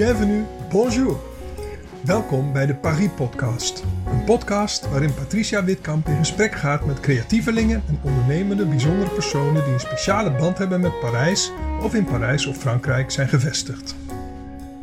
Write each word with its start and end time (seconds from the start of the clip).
bienvenue, 0.00 0.44
bonjour. 0.70 1.20
Welkom 2.04 2.52
bij 2.52 2.66
de 2.66 2.74
Paris 2.74 3.08
Podcast. 3.16 3.84
Een 4.06 4.24
podcast 4.24 4.88
waarin 4.90 5.14
Patricia 5.14 5.64
Witkamp 5.64 6.06
in 6.06 6.16
gesprek 6.16 6.54
gaat 6.54 6.86
met 6.86 7.00
creatievelingen 7.00 7.82
en 7.88 7.98
ondernemende 8.02 8.66
bijzondere 8.66 9.10
personen 9.10 9.64
die 9.64 9.72
een 9.72 9.80
speciale 9.80 10.30
band 10.30 10.58
hebben 10.58 10.80
met 10.80 11.00
Parijs 11.00 11.52
of 11.82 11.94
in 11.94 12.04
Parijs 12.04 12.46
of 12.46 12.56
Frankrijk 12.56 13.10
zijn 13.10 13.28
gevestigd. 13.28 13.96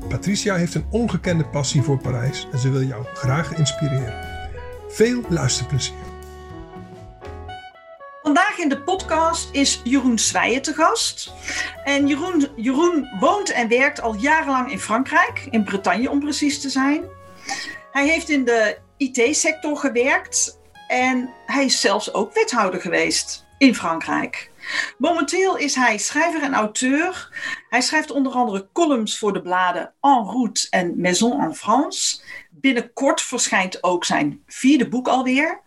Patricia 0.10 0.56
heeft 0.56 0.76
een 0.76 0.86
ongekende 0.90 1.46
passie 1.46 1.82
voor 1.82 1.98
Parijs 1.98 2.48
en 2.52 2.60
ze 2.60 2.70
wil 2.70 2.84
jou 2.84 3.06
graag 3.14 3.54
inspireren. 3.54 4.14
Veel 4.90 5.22
luisterplezier. 5.30 6.07
In 8.68 8.74
de 8.74 8.84
podcast 8.84 9.50
is 9.52 9.82
Jeroen 9.84 10.20
Zwijen 10.20 10.62
te 10.62 10.74
gast. 10.74 11.32
En 11.84 12.08
Jeroen, 12.08 12.48
Jeroen 12.56 13.10
woont 13.20 13.50
en 13.50 13.68
werkt 13.68 14.02
al 14.02 14.16
jarenlang 14.16 14.72
in 14.72 14.80
Frankrijk, 14.80 15.48
in 15.50 15.64
Bretagne 15.64 16.10
om 16.10 16.20
precies 16.20 16.62
te 16.62 16.70
zijn. 16.70 17.04
Hij 17.92 18.08
heeft 18.08 18.30
in 18.30 18.46
de 18.46 18.78
IT-sector 18.98 19.78
gewerkt 19.78 20.60
en 20.88 21.30
hij 21.46 21.66
is 21.66 21.82
zelfs 21.82 22.14
ook 22.14 22.34
wethouder 22.34 22.82
geweest 22.82 23.46
in 23.58 23.76
Frankrijk. 23.76 24.52
Momenteel 24.98 25.58
is 25.58 25.76
hij 25.76 25.98
schrijver 25.98 26.42
en 26.42 26.54
auteur. 26.54 27.30
Hij 27.70 27.82
schrijft 27.82 28.12
onder 28.12 28.32
andere 28.32 28.68
columns 28.74 29.18
voor 29.18 29.34
de 29.34 29.42
bladen 29.42 29.94
En 30.02 30.30
Route 30.30 30.68
en 30.70 31.02
Maison 31.02 31.42
en 31.42 31.56
France. 31.56 32.22
Binnenkort 32.50 33.22
verschijnt 33.22 33.84
ook 33.84 34.06
zijn 34.06 34.44
vierde 34.46 34.88
boek 34.88 35.08
alweer. 35.08 35.62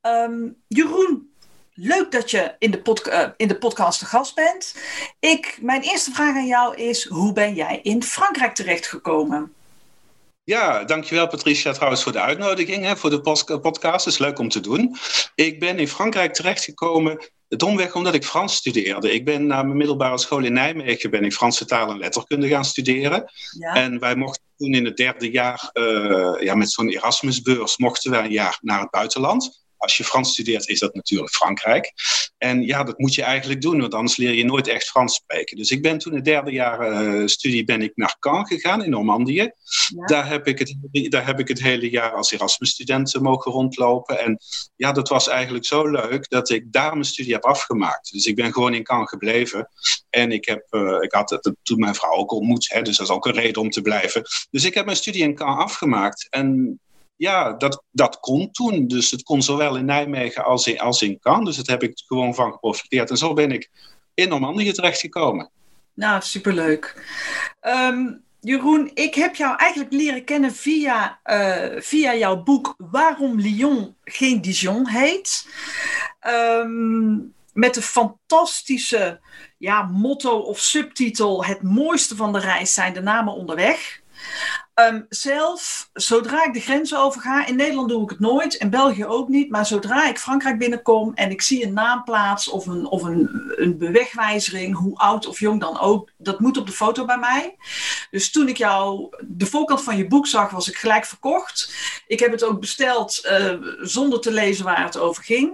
Ehm, 0.00 0.48
Jeroen, 0.68 1.32
leuk 1.74 2.12
dat 2.12 2.30
je 2.30 2.54
in 2.58 2.70
de, 2.70 3.02
uh, 3.08 3.28
in 3.36 3.48
de 3.48 3.58
podcast 3.58 3.98
te 3.98 4.04
gast 4.04 4.34
bent. 4.34 4.74
Ik, 5.18 5.58
mijn 5.60 5.82
eerste 5.82 6.12
vraag 6.12 6.36
aan 6.36 6.46
jou 6.46 6.76
is: 6.76 7.04
hoe 7.04 7.32
ben 7.32 7.54
jij 7.54 7.80
in 7.82 8.02
Frankrijk 8.02 8.54
terechtgekomen? 8.54 9.52
Ja, 10.44 10.84
dankjewel 10.84 11.28
Patricia 11.28 11.72
trouwens 11.72 12.02
voor 12.02 12.12
de 12.12 12.20
uitnodiging 12.20 12.84
hè, 12.84 12.96
voor 12.96 13.10
de 13.10 13.20
podcast. 13.60 14.04
Het 14.04 14.14
is 14.14 14.20
leuk 14.20 14.38
om 14.38 14.48
te 14.48 14.60
doen. 14.60 14.96
Ik 15.34 15.60
ben 15.60 15.78
in 15.78 15.88
Frankrijk 15.88 16.34
terechtgekomen 16.34 17.18
domweg 17.48 17.94
omdat 17.94 18.14
ik 18.14 18.24
Frans 18.24 18.54
studeerde. 18.54 19.12
Ik 19.12 19.24
ben 19.24 19.46
na 19.46 19.62
mijn 19.62 19.76
middelbare 19.76 20.18
school 20.18 20.44
in 20.44 20.52
Nijmegen 20.52 21.10
ben 21.10 21.24
ik 21.24 21.32
Franse 21.32 21.64
taal 21.64 21.90
en 21.90 21.98
letterkunde 21.98 22.48
gaan 22.48 22.64
studeren. 22.64 23.32
Ja. 23.58 23.74
En 23.74 23.98
wij 23.98 24.14
mochten 24.14 24.42
toen 24.56 24.74
in 24.74 24.84
het 24.84 24.96
derde 24.96 25.30
jaar, 25.30 25.70
uh, 25.72 26.34
ja, 26.40 26.54
met 26.54 26.70
zo'n 26.70 26.88
Erasmusbeurs, 26.88 27.76
mochten 27.76 28.10
wij 28.10 28.24
een 28.24 28.30
jaar 28.30 28.58
naar 28.60 28.80
het 28.80 28.90
buitenland 28.90 29.63
als 29.84 29.96
je 29.96 30.04
Frans 30.04 30.30
studeert, 30.32 30.68
is 30.68 30.78
dat 30.78 30.94
natuurlijk 30.94 31.32
Frankrijk. 31.32 31.92
En 32.38 32.62
ja, 32.62 32.84
dat 32.84 32.98
moet 32.98 33.14
je 33.14 33.22
eigenlijk 33.22 33.60
doen, 33.60 33.80
want 33.80 33.94
anders 33.94 34.16
leer 34.16 34.34
je 34.34 34.44
nooit 34.44 34.68
echt 34.68 34.88
Frans 34.88 35.14
spreken. 35.14 35.56
Dus 35.56 35.70
ik 35.70 35.82
ben 35.82 35.98
toen 35.98 36.14
het 36.14 36.24
derde 36.24 36.52
jaar 36.52 37.02
uh, 37.02 37.26
studie 37.26 37.64
ben 37.64 37.82
ik 37.82 37.92
naar 37.94 38.16
Caen 38.18 38.46
gegaan 38.46 38.84
in 38.84 38.90
Normandië. 38.90 39.42
Ja. 39.42 40.06
Daar, 40.06 40.28
heb 40.28 40.46
ik 40.46 40.58
het, 40.58 40.76
daar 41.10 41.26
heb 41.26 41.38
ik 41.38 41.48
het 41.48 41.62
hele 41.62 41.90
jaar 41.90 42.12
als 42.12 42.32
Erasmus-student 42.32 43.20
mogen 43.20 43.52
rondlopen. 43.52 44.20
En 44.20 44.38
ja, 44.76 44.92
dat 44.92 45.08
was 45.08 45.28
eigenlijk 45.28 45.66
zo 45.66 45.90
leuk 45.90 46.28
dat 46.28 46.50
ik 46.50 46.72
daar 46.72 46.92
mijn 46.92 47.04
studie 47.04 47.32
heb 47.32 47.44
afgemaakt. 47.44 48.12
Dus 48.12 48.26
ik 48.26 48.36
ben 48.36 48.52
gewoon 48.52 48.74
in 48.74 48.82
Caen 48.82 49.08
gebleven. 49.08 49.68
En 50.10 50.32
ik, 50.32 50.44
heb, 50.44 50.66
uh, 50.70 50.96
ik 51.00 51.12
had 51.12 51.30
het, 51.30 51.54
toen 51.62 51.78
mijn 51.78 51.94
vrouw 51.94 52.12
ook 52.12 52.32
ontmoet, 52.32 52.72
hè, 52.72 52.82
dus 52.82 52.96
dat 52.96 53.08
is 53.08 53.14
ook 53.14 53.26
een 53.26 53.32
reden 53.32 53.62
om 53.62 53.70
te 53.70 53.82
blijven. 53.82 54.22
Dus 54.50 54.64
ik 54.64 54.74
heb 54.74 54.84
mijn 54.84 54.96
studie 54.96 55.22
in 55.22 55.34
Caen 55.34 55.56
afgemaakt. 55.56 56.26
En 56.30 56.78
ja, 57.16 57.52
dat, 57.52 57.82
dat 57.90 58.20
kon 58.20 58.50
toen. 58.50 58.86
Dus 58.86 59.10
het 59.10 59.22
kon 59.22 59.42
zowel 59.42 59.76
in 59.76 59.84
Nijmegen 59.84 60.44
als 60.44 60.66
in, 60.66 60.80
als 60.80 61.02
in 61.02 61.18
Cannes. 61.18 61.56
Dus 61.56 61.64
daar 61.64 61.78
heb 61.78 61.90
ik 61.90 62.02
gewoon 62.06 62.34
van 62.34 62.52
geprofiteerd. 62.52 63.10
En 63.10 63.16
zo 63.16 63.32
ben 63.32 63.52
ik 63.52 63.70
in 64.14 64.28
Normandië 64.28 64.72
terechtgekomen. 64.72 65.50
Nou, 65.94 66.22
superleuk. 66.22 67.04
Um, 67.62 68.22
Jeroen, 68.40 68.90
ik 68.94 69.14
heb 69.14 69.34
jou 69.34 69.56
eigenlijk 69.56 69.92
leren 69.92 70.24
kennen 70.24 70.52
via, 70.52 71.20
uh, 71.24 71.80
via 71.80 72.14
jouw 72.14 72.42
boek 72.42 72.74
Waarom 72.78 73.40
Lyon 73.40 73.94
geen 74.04 74.40
Dijon 74.40 74.88
heet. 74.88 75.48
Um, 76.26 77.34
met 77.52 77.74
de 77.74 77.82
fantastische 77.82 79.20
ja, 79.58 79.82
motto 79.82 80.38
of 80.38 80.58
subtitel: 80.58 81.44
Het 81.44 81.62
mooiste 81.62 82.16
van 82.16 82.32
de 82.32 82.38
reis 82.38 82.74
zijn 82.74 82.92
de 82.92 83.02
namen 83.02 83.34
onderweg. 83.34 84.02
Um, 84.74 85.06
zelf, 85.08 85.88
zodra 85.92 86.44
ik 86.44 86.52
de 86.52 86.60
grens 86.60 86.94
overga, 86.94 87.46
in 87.46 87.56
Nederland 87.56 87.88
doe 87.88 88.02
ik 88.02 88.10
het 88.10 88.20
nooit, 88.20 88.54
in 88.54 88.70
België 88.70 89.04
ook 89.06 89.28
niet, 89.28 89.50
maar 89.50 89.66
zodra 89.66 90.08
ik 90.08 90.18
Frankrijk 90.18 90.58
binnenkom 90.58 91.14
en 91.14 91.30
ik 91.30 91.42
zie 91.42 91.66
een 91.66 91.72
naamplaats 91.72 92.48
of 92.48 92.66
een, 92.66 92.86
of 92.86 93.02
een, 93.02 93.52
een 93.56 93.78
bewegwijzering, 93.78 94.76
hoe 94.76 94.96
oud 94.96 95.26
of 95.26 95.40
jong 95.40 95.60
dan 95.60 95.80
ook, 95.80 96.10
dat 96.16 96.40
moet 96.40 96.56
op 96.56 96.66
de 96.66 96.72
foto 96.72 97.04
bij 97.04 97.18
mij. 97.18 97.56
Dus 98.10 98.30
toen 98.30 98.48
ik 98.48 98.56
jou 98.56 99.08
de 99.20 99.46
voorkant 99.46 99.82
van 99.82 99.96
je 99.96 100.06
boek 100.06 100.26
zag, 100.26 100.50
was 100.50 100.68
ik 100.68 100.76
gelijk 100.76 101.04
verkocht. 101.04 101.74
Ik 102.06 102.20
heb 102.20 102.30
het 102.30 102.44
ook 102.44 102.60
besteld 102.60 103.20
uh, 103.24 103.54
zonder 103.80 104.20
te 104.20 104.32
lezen 104.32 104.64
waar 104.64 104.84
het 104.84 104.98
over 104.98 105.24
ging. 105.24 105.52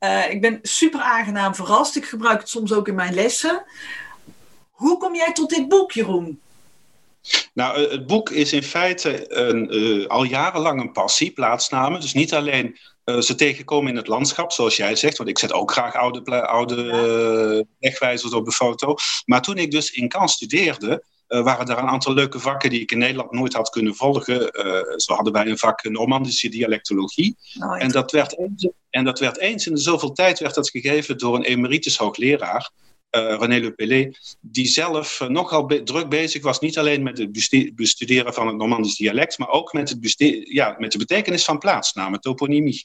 Uh, 0.00 0.30
ik 0.30 0.40
ben 0.40 0.58
super 0.62 1.00
aangenaam 1.00 1.54
verrast. 1.54 1.96
Ik 1.96 2.04
gebruik 2.04 2.40
het 2.40 2.48
soms 2.48 2.72
ook 2.72 2.88
in 2.88 2.94
mijn 2.94 3.14
lessen. 3.14 3.64
Hoe 4.70 4.98
kom 4.98 5.14
jij 5.14 5.32
tot 5.32 5.50
dit 5.50 5.68
boek, 5.68 5.92
Jeroen? 5.92 6.41
Nou, 7.54 7.90
het 7.90 8.06
boek 8.06 8.30
is 8.30 8.52
in 8.52 8.62
feite 8.62 9.34
een, 9.34 9.76
uh, 9.76 10.06
al 10.06 10.24
jarenlang 10.24 10.80
een 10.80 10.92
passie, 10.92 11.32
plaatsnamen. 11.32 12.00
Dus 12.00 12.14
niet 12.14 12.34
alleen 12.34 12.78
uh, 13.04 13.20
ze 13.20 13.34
tegenkomen 13.34 13.90
in 13.90 13.96
het 13.96 14.06
landschap, 14.06 14.52
zoals 14.52 14.76
jij 14.76 14.96
zegt, 14.96 15.16
want 15.16 15.28
ik 15.28 15.38
zet 15.38 15.52
ook 15.52 15.72
graag 15.72 15.94
oude, 15.94 16.46
oude 16.46 16.84
uh, 16.84 17.74
wegwijzers 17.78 18.32
op 18.32 18.44
de 18.44 18.52
foto. 18.52 18.94
Maar 19.24 19.42
toen 19.42 19.58
ik 19.58 19.70
dus 19.70 19.90
in 19.90 20.08
Cannes 20.08 20.32
studeerde, 20.32 21.04
waren 21.26 21.66
er 21.66 21.78
een 21.78 21.88
aantal 21.88 22.14
leuke 22.14 22.38
vakken 22.38 22.70
die 22.70 22.80
ik 22.80 22.90
in 22.90 22.98
Nederland 22.98 23.30
nooit 23.30 23.52
had 23.52 23.70
kunnen 23.70 23.94
volgen. 23.94 24.50
zo 24.96 25.14
hadden 25.14 25.32
wij 25.32 25.46
een 25.46 25.58
vak 25.58 25.84
Normandische 25.84 26.48
dialectologie. 26.48 27.36
En, 27.78 27.88
dat 27.88 28.10
werd 28.10 28.38
eens, 28.38 28.68
en 28.90 29.04
dat 29.04 29.18
werd 29.18 29.38
eens 29.38 29.66
in 29.66 29.74
de 29.74 29.80
zoveel 29.80 30.12
tijd 30.12 30.38
werd 30.38 30.54
dat 30.54 30.70
gegeven 30.70 31.18
door 31.18 31.34
een 31.34 31.44
emeritus 31.44 31.96
hoogleraar 31.96 32.70
uh, 33.16 33.38
René 33.38 33.60
Le 33.60 33.72
Pelé, 33.72 34.12
die 34.40 34.66
zelf 34.66 35.20
uh, 35.20 35.28
nogal 35.28 35.66
druk 35.84 36.08
bezig 36.08 36.42
was, 36.42 36.60
niet 36.60 36.78
alleen 36.78 37.02
met 37.02 37.18
het 37.18 37.32
bestuderen 37.74 38.34
van 38.34 38.46
het 38.46 38.56
Normandisch 38.56 38.96
dialect, 38.96 39.38
maar 39.38 39.48
ook 39.48 39.72
met, 39.72 39.88
het 39.88 40.14
ja, 40.48 40.76
met 40.78 40.92
de 40.92 40.98
betekenis 40.98 41.44
van 41.44 41.58
plaatsnamen, 41.58 42.20
toponymie. 42.20 42.84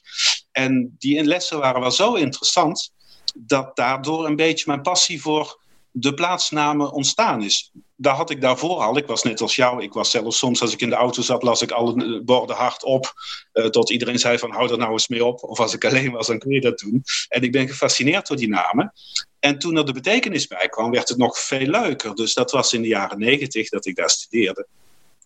En 0.52 0.96
die 0.98 1.24
lessen 1.24 1.58
waren 1.58 1.80
wel 1.80 1.90
zo 1.90 2.14
interessant 2.14 2.92
dat 3.34 3.76
daardoor 3.76 4.26
een 4.26 4.36
beetje 4.36 4.64
mijn 4.66 4.82
passie 4.82 5.20
voor 5.20 5.60
de 5.90 6.14
plaatsnamen 6.14 6.92
ontstaan 6.92 7.42
is. 7.42 7.72
Daar 8.00 8.14
had 8.14 8.30
ik 8.30 8.40
daarvoor 8.40 8.76
al. 8.76 8.96
Ik 8.96 9.06
was 9.06 9.22
net 9.22 9.40
als 9.40 9.56
jou. 9.56 9.82
Ik 9.82 9.92
was 9.92 10.10
zelfs 10.10 10.38
soms 10.38 10.60
als 10.60 10.72
ik 10.72 10.80
in 10.80 10.88
de 10.88 10.94
auto 10.94 11.22
zat, 11.22 11.42
las 11.42 11.62
ik 11.62 11.70
alle 11.70 12.22
borden 12.22 12.56
hard 12.56 12.84
op. 12.84 13.12
Uh, 13.52 13.66
tot 13.66 13.90
iedereen 13.90 14.18
zei 14.18 14.38
van 14.38 14.50
hou 14.50 14.70
er 14.70 14.78
nou 14.78 14.92
eens 14.92 15.08
mee 15.08 15.24
op. 15.24 15.42
Of 15.42 15.60
als 15.60 15.74
ik 15.74 15.84
alleen 15.84 16.10
was, 16.10 16.26
dan 16.26 16.38
kun 16.38 16.50
je 16.50 16.60
dat 16.60 16.78
doen. 16.78 17.02
En 17.28 17.42
ik 17.42 17.52
ben 17.52 17.68
gefascineerd 17.68 18.26
door 18.26 18.36
die 18.36 18.48
namen. 18.48 18.92
En 19.38 19.58
toen 19.58 19.76
er 19.76 19.86
de 19.86 19.92
betekenis 19.92 20.46
bij 20.46 20.68
kwam, 20.68 20.90
werd 20.90 21.08
het 21.08 21.18
nog 21.18 21.38
veel 21.38 21.66
leuker. 21.66 22.14
Dus 22.14 22.34
dat 22.34 22.50
was 22.50 22.72
in 22.72 22.82
de 22.82 22.88
jaren 22.88 23.18
negentig 23.18 23.68
dat 23.68 23.86
ik 23.86 23.96
daar 23.96 24.10
studeerde. 24.10 24.66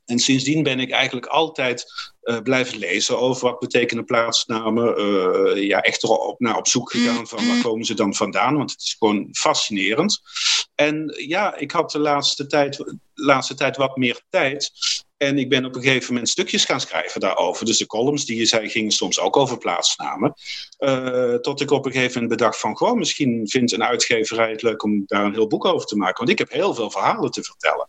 En 0.07 0.19
sindsdien 0.19 0.63
ben 0.63 0.81
ik 0.81 0.91
eigenlijk 0.91 1.27
altijd 1.27 1.85
uh, 2.23 2.39
blijven 2.41 2.79
lezen 2.79 3.19
over 3.19 3.51
wat 3.51 3.59
betekenen 3.59 4.05
plaatsnamen. 4.05 5.01
Uh, 5.01 5.67
ja, 5.67 5.81
echt 5.81 6.03
erop 6.03 6.41
naar 6.41 6.57
op 6.57 6.69
zoek 6.69 6.91
gegaan 6.91 7.27
van 7.27 7.47
waar 7.47 7.63
komen 7.63 7.85
ze 7.85 7.95
dan 7.95 8.15
vandaan. 8.15 8.57
Want 8.57 8.71
het 8.71 8.81
is 8.81 8.97
gewoon 8.99 9.29
fascinerend. 9.33 10.21
En 10.75 11.15
ja, 11.27 11.57
ik 11.57 11.71
had 11.71 11.91
de 11.91 11.99
laatste 11.99 12.47
tijd, 12.47 12.85
laatste 13.15 13.55
tijd 13.55 13.77
wat 13.77 13.97
meer 13.97 14.21
tijd. 14.31 14.71
En 15.17 15.39
ik 15.39 15.49
ben 15.49 15.65
op 15.65 15.77
een 15.77 15.83
gegeven 15.83 16.13
moment 16.13 16.31
stukjes 16.31 16.65
gaan 16.65 16.81
schrijven 16.81 17.21
daarover. 17.21 17.67
Dus 17.67 17.79
de 17.79 17.87
columns 17.87 18.25
die 18.25 18.37
je 18.37 18.47
zei 18.47 18.69
gingen 18.69 18.91
soms 18.91 19.21
ook 19.21 19.37
over 19.37 19.59
plaatsnamen. 19.59 20.35
Uh, 20.79 21.35
tot 21.35 21.61
ik 21.61 21.71
op 21.71 21.87
een 21.87 21.93
gegeven 21.93 22.23
moment 22.23 22.39
bedacht 22.39 22.59
van... 22.59 22.77
Goh, 22.77 22.97
misschien 22.97 23.49
vindt 23.49 23.73
een 23.73 23.85
uitgeverij 23.85 24.51
het 24.51 24.63
leuk 24.63 24.83
om 24.83 25.03
daar 25.07 25.25
een 25.25 25.33
heel 25.33 25.47
boek 25.47 25.65
over 25.65 25.87
te 25.87 25.97
maken. 25.97 26.19
Want 26.19 26.31
ik 26.31 26.39
heb 26.39 26.51
heel 26.51 26.75
veel 26.75 26.91
verhalen 26.91 27.31
te 27.31 27.43
vertellen 27.43 27.89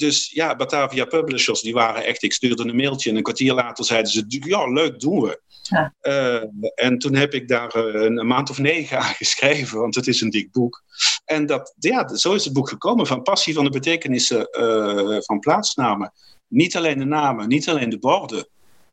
dus 0.00 0.30
ja, 0.30 0.56
Batavia 0.56 1.04
Publishers, 1.04 1.60
die 1.60 1.72
waren 1.72 2.04
echt... 2.04 2.22
Ik 2.22 2.32
stuurde 2.32 2.64
een 2.64 2.76
mailtje 2.76 3.10
en 3.10 3.16
een 3.16 3.22
kwartier 3.22 3.54
later 3.54 3.84
zeiden 3.84 4.12
ze... 4.12 4.24
Ja, 4.28 4.66
leuk, 4.66 5.00
doen 5.00 5.20
we. 5.20 5.40
Ja. 5.62 5.94
Uh, 6.02 6.42
en 6.74 6.98
toen 6.98 7.14
heb 7.14 7.34
ik 7.34 7.48
daar 7.48 7.76
uh, 7.76 8.02
een, 8.02 8.26
maand 8.26 8.50
of 8.50 8.58
negen 8.58 8.98
aan 8.98 9.14
geschreven, 9.24 9.78
want 9.78 9.94
het 9.94 10.06
is 10.06 10.20
een 10.20 10.30
dik 10.30 10.52
boek. 10.52 10.82
En 11.24 11.46
dat, 11.46 11.74
ja, 11.78 12.16
zo 12.16 12.32
is 12.32 12.44
het 12.44 12.52
boek 12.52 12.68
gekomen, 12.68 13.06
van 13.06 13.22
passie 13.22 13.54
van 13.54 13.64
de 13.64 13.70
betekenissen 13.70 14.48
uh, 14.60 15.16
van 15.20 15.38
plaatsnamen. 15.38 16.12
Niet 16.48 16.76
alleen 16.76 16.98
de 16.98 17.04
namen, 17.04 17.48
niet 17.48 17.68
alleen 17.68 17.90
de 17.90 17.98
borden, 17.98 18.48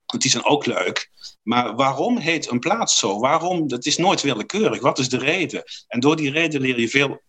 want 0.05 0.21
die 0.21 0.31
zijn 0.31 0.45
ook 0.45 0.65
leuk. 0.65 1.11
Maar 1.43 1.75
waarom 1.75 2.17
heet 2.17 2.51
een 2.51 2.59
plaats 2.59 2.99
zo? 2.99 3.19
Waarom? 3.19 3.67
Dat 3.67 3.85
is 3.85 3.97
nooit 3.97 4.21
willekeurig. 4.21 4.81
Wat 4.81 4.99
is 4.99 5.09
de 5.09 5.17
reden? 5.17 5.63
En 5.87 5.99
door 5.99 6.15
die 6.15 6.31
reden 6.31 6.61
leer 6.61 6.79
je 6.79 6.89
veel 6.89 7.21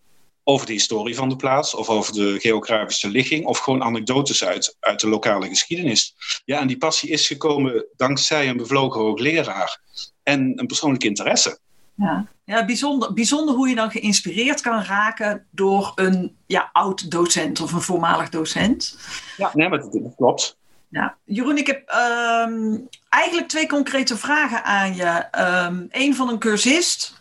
over 0.49 0.65
de 0.65 0.73
historie 0.73 1.15
van 1.15 1.29
de 1.29 1.35
plaats 1.35 1.75
of 1.75 1.89
over 1.89 2.13
de 2.13 2.39
geografische 2.39 3.09
ligging 3.09 3.45
of 3.45 3.57
gewoon 3.57 3.83
anekdotes 3.83 4.45
uit, 4.45 4.77
uit 4.79 4.99
de 4.99 5.07
lokale 5.07 5.47
geschiedenis. 5.47 6.15
Ja, 6.45 6.59
en 6.59 6.67
die 6.67 6.77
passie 6.77 7.09
is 7.09 7.27
gekomen 7.27 7.85
dankzij 7.95 8.49
een 8.49 8.57
bevlogen 8.57 9.01
hoogleraar 9.01 9.79
en 10.23 10.53
een 10.55 10.67
persoonlijk 10.67 11.03
interesse. 11.03 11.59
Ja, 11.95 12.27
ja 12.45 12.65
bijzonder, 12.65 13.13
bijzonder 13.13 13.55
hoe 13.55 13.69
je 13.69 13.75
dan 13.75 13.91
geïnspireerd 13.91 14.61
kan 14.61 14.83
raken 14.83 15.45
door 15.51 15.91
een 15.95 16.35
ja, 16.45 16.69
oud 16.73 17.11
docent 17.11 17.61
of 17.61 17.71
een 17.71 17.81
voormalig 17.81 18.29
docent. 18.29 18.97
Ja, 19.37 19.51
nee, 19.53 19.69
maar 19.69 19.79
dat, 19.79 20.15
klopt. 20.15 20.57
Ja. 20.89 21.17
Jeroen, 21.25 21.57
ik 21.57 21.67
heb 21.67 21.87
ehm, 21.87 22.77
eigenlijk 23.09 23.47
twee 23.47 23.67
concrete 23.67 24.17
vragen 24.17 24.63
aan 24.63 24.95
je. 24.95 25.27
Um, 25.67 25.87
Eén 25.89 26.15
van 26.15 26.29
een 26.29 26.39
cursist 26.39 27.18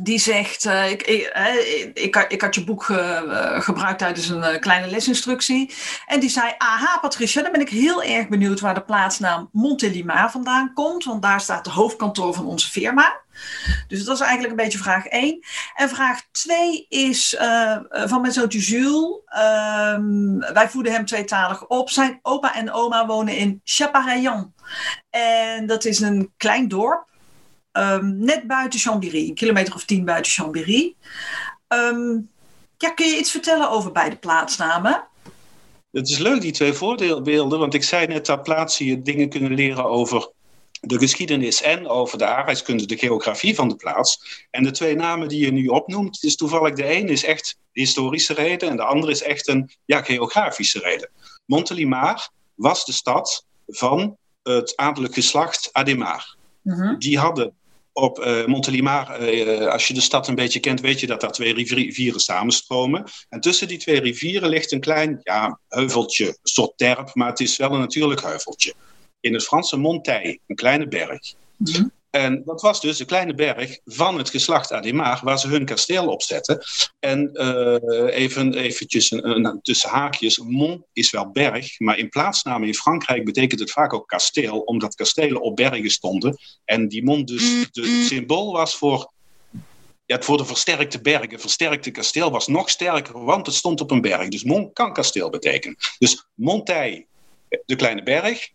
die 0.00 0.18
zegt, 0.18 0.64
uh, 0.64 0.90
ik, 0.90 1.02
ik, 1.02 1.32
ik, 1.94 2.26
ik, 2.28 2.40
had 2.40 2.54
je 2.54 2.64
boek 2.64 2.88
uh, 2.88 3.60
gebruikt 3.60 3.98
tijdens 3.98 4.28
een 4.28 4.60
kleine 4.60 4.86
lesinstructie. 4.86 5.74
En 6.06 6.20
die 6.20 6.30
zei, 6.30 6.54
aha 6.58 6.98
Patricia, 6.98 7.42
dan 7.42 7.52
ben 7.52 7.60
ik 7.60 7.68
heel 7.68 8.02
erg 8.02 8.28
benieuwd 8.28 8.60
waar 8.60 8.74
de 8.74 8.84
plaatsnaam 8.84 9.48
Montélimar 9.52 10.30
vandaan 10.30 10.72
komt. 10.74 11.04
Want 11.04 11.22
daar 11.22 11.40
staat 11.40 11.64
de 11.64 11.70
hoofdkantoor 11.70 12.34
van 12.34 12.46
onze 12.46 12.70
firma. 12.70 13.20
Dus 13.88 14.04
dat 14.04 14.14
is 14.14 14.20
eigenlijk 14.20 14.50
een 14.50 14.64
beetje 14.64 14.78
vraag 14.78 15.06
1. 15.06 15.44
En 15.74 15.88
vraag 15.88 16.22
2 16.30 16.86
is 16.88 17.36
van 17.90 18.20
mijn 18.20 18.32
zoontje 18.32 18.58
Jules. 18.58 19.22
Um, 19.94 20.38
wij 20.38 20.68
voeden 20.68 20.92
hem 20.92 21.04
tweetalig 21.04 21.66
op. 21.66 21.90
Zijn 21.90 22.18
opa 22.22 22.54
en 22.54 22.72
oma 22.72 23.06
wonen 23.06 23.36
in 23.36 23.60
Chapareillan. 23.64 24.54
En 25.10 25.66
dat 25.66 25.84
is 25.84 26.00
een 26.00 26.32
klein 26.36 26.68
dorp 26.68 27.07
Um, 27.78 28.18
net 28.18 28.46
buiten 28.46 28.80
Chambéry, 28.80 29.28
een 29.28 29.34
kilometer 29.34 29.74
of 29.74 29.84
tien 29.84 30.04
buiten 30.04 30.32
Chambéry. 30.32 30.94
Um, 31.68 32.30
ja, 32.78 32.90
kun 32.90 33.06
je 33.06 33.18
iets 33.18 33.30
vertellen 33.30 33.70
over 33.70 33.92
beide 33.92 34.16
plaatsnamen? 34.16 35.06
Het 35.90 36.08
is 36.08 36.18
leuk, 36.18 36.40
die 36.40 36.52
twee 36.52 36.72
voorbeelden, 36.72 37.58
want 37.58 37.74
ik 37.74 37.82
zei 37.82 38.06
net 38.06 38.26
dat 38.26 38.42
plaatsen 38.42 38.86
je 38.86 39.02
dingen 39.02 39.28
kunnen 39.28 39.54
leren 39.54 39.84
over 39.84 40.30
de 40.80 40.98
geschiedenis 40.98 41.62
en 41.62 41.88
over 41.88 42.18
de 42.18 42.26
aardrijkskunde, 42.26 42.86
de 42.86 42.98
geografie 42.98 43.54
van 43.54 43.68
de 43.68 43.76
plaats. 43.76 44.46
En 44.50 44.62
de 44.62 44.70
twee 44.70 44.94
namen 44.94 45.28
die 45.28 45.44
je 45.44 45.52
nu 45.52 45.66
opnoemt, 45.66 46.24
is 46.24 46.36
toevallig 46.36 46.74
de 46.74 46.94
een 46.94 47.08
is 47.08 47.24
echt 47.24 47.58
historische 47.72 48.34
reden 48.34 48.68
en 48.68 48.76
de 48.76 48.84
andere 48.84 49.12
is 49.12 49.22
echt 49.22 49.48
een 49.48 49.70
ja, 49.84 50.02
geografische 50.02 50.78
reden. 50.78 51.10
Montelimar 51.46 52.30
was 52.54 52.84
de 52.84 52.92
stad 52.92 53.46
van 53.66 54.16
het 54.42 54.76
adellijk 54.76 55.14
geslacht 55.14 55.68
Ademar. 55.72 56.36
Mhm. 56.62 56.98
Die 56.98 57.18
hadden 57.18 57.57
op 58.00 58.18
uh, 58.18 58.46
Montelimar, 58.46 59.32
uh, 59.32 59.66
als 59.66 59.86
je 59.86 59.94
de 59.94 60.00
stad 60.00 60.28
een 60.28 60.34
beetje 60.34 60.60
kent, 60.60 60.80
weet 60.80 61.00
je 61.00 61.06
dat 61.06 61.20
daar 61.20 61.32
twee 61.32 61.54
rivieren 61.54 62.20
samenstromen. 62.20 63.04
En 63.28 63.40
tussen 63.40 63.68
die 63.68 63.78
twee 63.78 64.00
rivieren 64.00 64.48
ligt 64.48 64.72
een 64.72 64.80
klein 64.80 65.20
ja, 65.22 65.60
heuveltje, 65.68 66.26
een 66.26 66.36
soort 66.42 66.72
terp, 66.76 67.14
maar 67.14 67.28
het 67.28 67.40
is 67.40 67.56
wel 67.56 67.72
een 67.72 67.80
natuurlijk 67.80 68.22
heuveltje. 68.22 68.74
In 69.20 69.32
het 69.32 69.44
Franse 69.44 69.76
Montaille, 69.76 70.38
een 70.46 70.56
kleine 70.56 70.88
berg. 70.88 71.34
Mm 71.56 71.96
en 72.10 72.42
dat 72.44 72.60
was 72.60 72.80
dus 72.80 72.96
de 72.96 73.04
kleine 73.04 73.34
berg 73.34 73.78
van 73.84 74.18
het 74.18 74.30
geslacht 74.30 74.72
Ademar, 74.72 75.20
waar 75.22 75.38
ze 75.38 75.48
hun 75.48 75.64
kasteel 75.64 76.08
op 76.08 76.22
zetten. 76.22 76.62
En 76.98 77.30
uh, 77.32 78.16
even 78.16 78.54
eventjes 78.54 79.10
een, 79.10 79.44
een, 79.44 79.58
tussen 79.62 79.90
haakjes, 79.90 80.38
mont 80.38 80.84
is 80.92 81.10
wel 81.10 81.30
berg, 81.30 81.80
maar 81.80 81.98
in 81.98 82.08
plaatsnamen 82.08 82.68
in 82.68 82.74
Frankrijk 82.74 83.24
betekent 83.24 83.60
het 83.60 83.70
vaak 83.70 83.92
ook 83.92 84.08
kasteel, 84.08 84.58
omdat 84.58 84.94
kastelen 84.94 85.42
op 85.42 85.56
bergen 85.56 85.90
stonden. 85.90 86.38
En 86.64 86.88
die 86.88 87.04
mont 87.04 87.28
dus 87.28 87.66
het 87.72 87.86
symbool 88.06 88.52
was 88.52 88.76
voor 88.76 89.12
ja, 90.08 90.20
voor 90.20 90.36
de 90.36 90.44
versterkte 90.44 91.00
bergen. 91.00 91.40
Versterkte 91.40 91.90
kasteel 91.90 92.30
was 92.30 92.46
nog 92.46 92.70
sterker, 92.70 93.24
want 93.24 93.46
het 93.46 93.54
stond 93.54 93.80
op 93.80 93.90
een 93.90 94.00
berg. 94.00 94.28
Dus 94.28 94.44
mont 94.44 94.72
kan 94.72 94.92
kasteel 94.92 95.30
betekenen. 95.30 95.76
Dus 95.98 96.26
Montaille, 96.34 97.06
de 97.64 97.76
kleine 97.76 98.02
berg. 98.02 98.48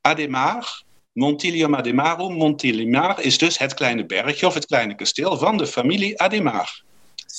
Ademar, 0.00 0.82
Montilium 1.18 1.74
Ademarum, 1.74 2.32
Montilimar 2.32 3.20
is 3.20 3.38
dus 3.38 3.58
het 3.58 3.74
kleine 3.74 4.06
bergje 4.06 4.46
of 4.46 4.54
het 4.54 4.66
kleine 4.66 4.94
kasteel 4.94 5.38
van 5.38 5.56
de 5.56 5.66
familie 5.66 6.20
Ademar. 6.20 6.82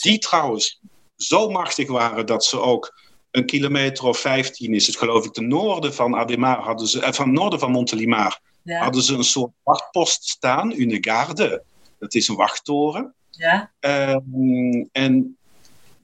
Die 0.01 0.19
trouwens 0.19 0.79
zo 1.15 1.49
machtig 1.49 1.87
waren 1.87 2.25
dat 2.25 2.45
ze 2.45 2.59
ook 2.59 2.99
een 3.31 3.45
kilometer 3.45 4.05
of 4.05 4.17
15 4.17 4.73
is 4.73 4.87
het 4.87 4.97
geloof 4.97 5.25
ik, 5.25 5.33
ten 5.33 5.47
noorden 5.47 5.93
van 5.93 6.15
Ademar 6.15 6.57
hadden 6.57 6.87
ze, 6.87 7.01
eh, 7.01 7.11
van 7.11 7.33
noorden 7.33 7.59
van 7.59 7.71
Montelimar 7.71 8.39
hadden 8.63 9.01
ze 9.01 9.13
een 9.13 9.23
soort 9.23 9.51
wachtpost 9.63 10.27
staan, 10.27 10.71
une 10.71 10.97
garde. 11.01 11.63
Dat 11.99 12.13
is 12.13 12.27
een 12.27 12.35
wachttoren. 12.35 13.13
Ja. 13.29 13.71
Ehm, 13.79 14.85
en 14.91 15.37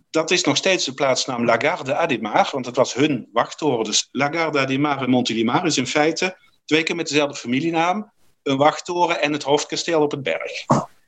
dat 0.09 0.31
is 0.31 0.43
nog 0.43 0.57
steeds 0.57 0.85
de 0.85 0.93
plaatsnaam 0.93 1.45
Lagarde 1.45 1.95
Ademar, 1.95 2.49
want 2.51 2.65
dat 2.65 2.75
was 2.75 2.93
hun 2.93 3.29
wachttoren. 3.33 3.83
Dus 3.83 4.09
Lagarde 4.11 4.59
Ademar 4.59 5.03
en 5.03 5.09
Montelimar 5.09 5.65
is 5.65 5.77
in 5.77 5.87
feite 5.87 6.37
twee 6.65 6.83
keer 6.83 6.95
met 6.95 7.07
dezelfde 7.07 7.35
familienaam, 7.35 8.11
een 8.43 8.57
wachttoren 8.57 9.21
en 9.21 9.33
het 9.33 9.43
hoofdkasteel 9.43 10.01
op 10.01 10.11
het 10.11 10.23
berg. 10.23 10.65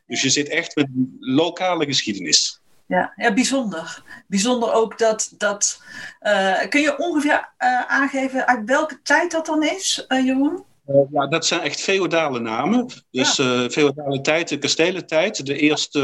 Dus 0.08 0.22
je 0.22 0.30
zit 0.30 0.50
echt 0.50 0.76
met 0.76 0.88
lokale 1.20 1.86
geschiedenis. 1.86 2.62
Ja, 2.86 3.14
ja 3.16 3.34
bijzonder. 3.34 4.04
Bijzonder 4.28 4.74
ook 4.74 4.98
dat. 4.98 5.34
dat 5.38 5.82
uh, 6.22 6.68
kun 6.70 6.82
je 6.82 6.98
ongeveer 6.98 7.50
uh, 7.60 7.82
aangeven 7.82 8.48
uit 8.48 8.66
welke 8.66 9.02
tijd 9.02 9.32
dat 9.32 9.46
dan 9.46 9.64
is, 9.64 10.06
uh, 10.08 10.26
Jeroen? 10.26 10.64
Uh, 10.88 11.02
ja, 11.12 11.28
dat 11.28 11.46
zijn 11.46 11.62
echt 11.62 11.82
feodale 11.82 12.40
namen. 12.40 12.90
Dus 13.12 13.36
ja. 13.36 13.64
uh, 13.64 13.70
feodale 13.70 14.22
tijd, 14.22 14.50
de 14.50 14.58
kastelentijd. 14.58 15.46
De 15.46 15.58
eerste, 15.58 16.00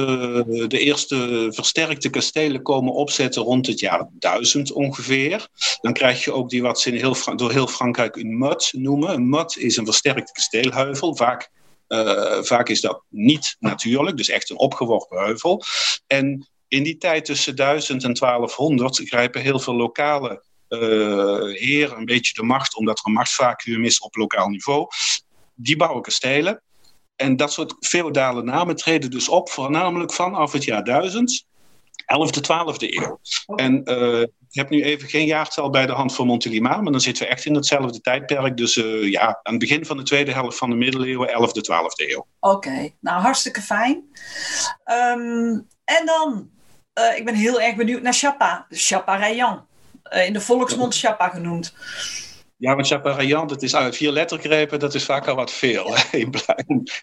de 0.68 0.80
eerste 0.80 1.48
versterkte 1.50 2.10
kastelen 2.10 2.62
komen 2.62 2.94
opzetten 2.94 3.42
rond 3.42 3.68
het 3.68 3.80
jaar 3.80 4.10
1000 4.12 4.72
ongeveer. 4.72 5.48
Dan 5.82 5.94
krijg 5.94 6.24
je 6.24 6.34
ook 6.34 6.50
die 6.50 6.62
wat 6.62 6.80
ze 6.80 6.90
in 6.90 6.98
heel 6.98 7.36
door 7.36 7.52
heel 7.52 7.68
Frankrijk 7.68 8.16
een 8.16 8.38
mud 8.38 8.70
noemen. 8.72 9.14
Een 9.14 9.30
mud 9.30 9.58
is 9.58 9.78
een 9.78 9.86
versterkte 9.86 10.32
kasteelheuvel. 10.32 11.16
Vaak, 11.16 11.50
uh, 11.88 12.42
vaak 12.42 12.70
is 12.70 12.82
dat 12.82 13.04
niet 13.10 13.56
natuurlijk, 13.60 14.18
dus 14.18 14.30
echt 14.30 14.50
een 14.50 14.58
opgeworpen 14.58 15.24
heuvel. 15.24 15.62
En 16.08 16.48
in 16.68 16.84
die 16.84 16.98
tijd 16.98 17.26
tussen 17.26 17.56
1000 17.56 18.04
en 18.04 18.14
1200 18.14 19.02
grijpen 19.04 19.42
heel 19.42 19.60
veel 19.60 19.76
lokale 19.76 20.44
heer 21.54 21.94
een 21.98 22.06
beetje 22.06 22.34
de 22.34 22.44
macht, 22.44 22.76
omdat 22.76 23.00
er 23.00 23.06
een 23.06 23.14
machtsvacuum 23.14 23.84
is 23.86 24.00
op 24.00 24.16
lokaal 24.16 24.48
niveau. 24.48 24.88
Die 25.56 25.78
bouwen 25.78 26.02
kastelen. 26.02 26.62
En 27.16 27.36
dat 27.36 27.54
soort 27.54 27.76
feodale 27.80 28.44
namen 28.44 28.76
treden 28.76 29.12
dus 29.12 29.30
op, 29.30 29.50
voornamelijk 29.50 30.14
vanaf 30.14 30.52
het 30.52 30.64
jaar 30.64 30.84
1000, 30.84 31.46
11e, 32.04 32.40
12e 32.42 32.76
eeuw. 32.78 33.20
En 33.56 33.82
uh, 33.86 34.22
ik 34.22 34.60
heb 34.60 34.70
nu 34.70 34.84
even 34.84 35.10
geen 35.10 35.26
jaartal 35.26 35.70
bij 35.70 35.86
de 35.86 35.92
hand 35.92 36.14
voor 36.16 36.26
Montelimar, 36.26 36.84
maar 36.84 36.92
dan 36.92 37.02
zitten 37.02 37.24
we 37.24 37.30
echt 37.30 37.46
in 37.46 37.56
hetzelfde 37.56 38.02
tijdperk. 38.02 38.58
Dus 38.58 38.76
uh, 38.76 39.12
ja, 39.12 39.28
aan 39.28 39.54
het 39.54 39.60
begin 39.60 39.86
van 39.86 39.98
de 39.98 40.04
tweede 40.04 40.32
helft 40.32 40.58
van 40.58 40.70
de 40.70 40.76
middeleeuwen, 40.76 41.30
11e, 41.30 41.32
12e 41.32 42.10
eeuw. 42.10 42.26
Oké, 42.40 42.90
nou 43.00 43.22
hartstikke 43.22 43.62
fijn. 43.62 44.04
Um, 44.86 45.68
en 45.84 46.06
dan, 46.06 46.50
ik 47.16 47.26
ben 47.26 47.36
heel 47.36 47.62
erg 47.62 47.76
benieuwd 47.76 48.02
naar 48.02 48.14
Chapa, 48.14 48.66
Chapa 48.70 49.18
Rayan. 49.18 49.66
Eh, 50.14 50.26
in 50.26 50.34
de 50.34 50.42
volksmond 50.42 50.98
Chapa 50.98 51.30
genoemd. 51.30 51.74
Ja, 52.58 52.76
want 52.76 52.88
Chaparayan, 52.88 53.48
dat 53.48 53.62
is 53.62 53.76
uit 53.76 53.96
vier 53.96 54.12
lettergrepen, 54.12 54.80
dat 54.80 54.94
is 54.94 55.06
vaak 55.06 55.28
al 55.28 55.36
wat 55.36 55.52
veel 55.52 55.96
in, 56.12 56.34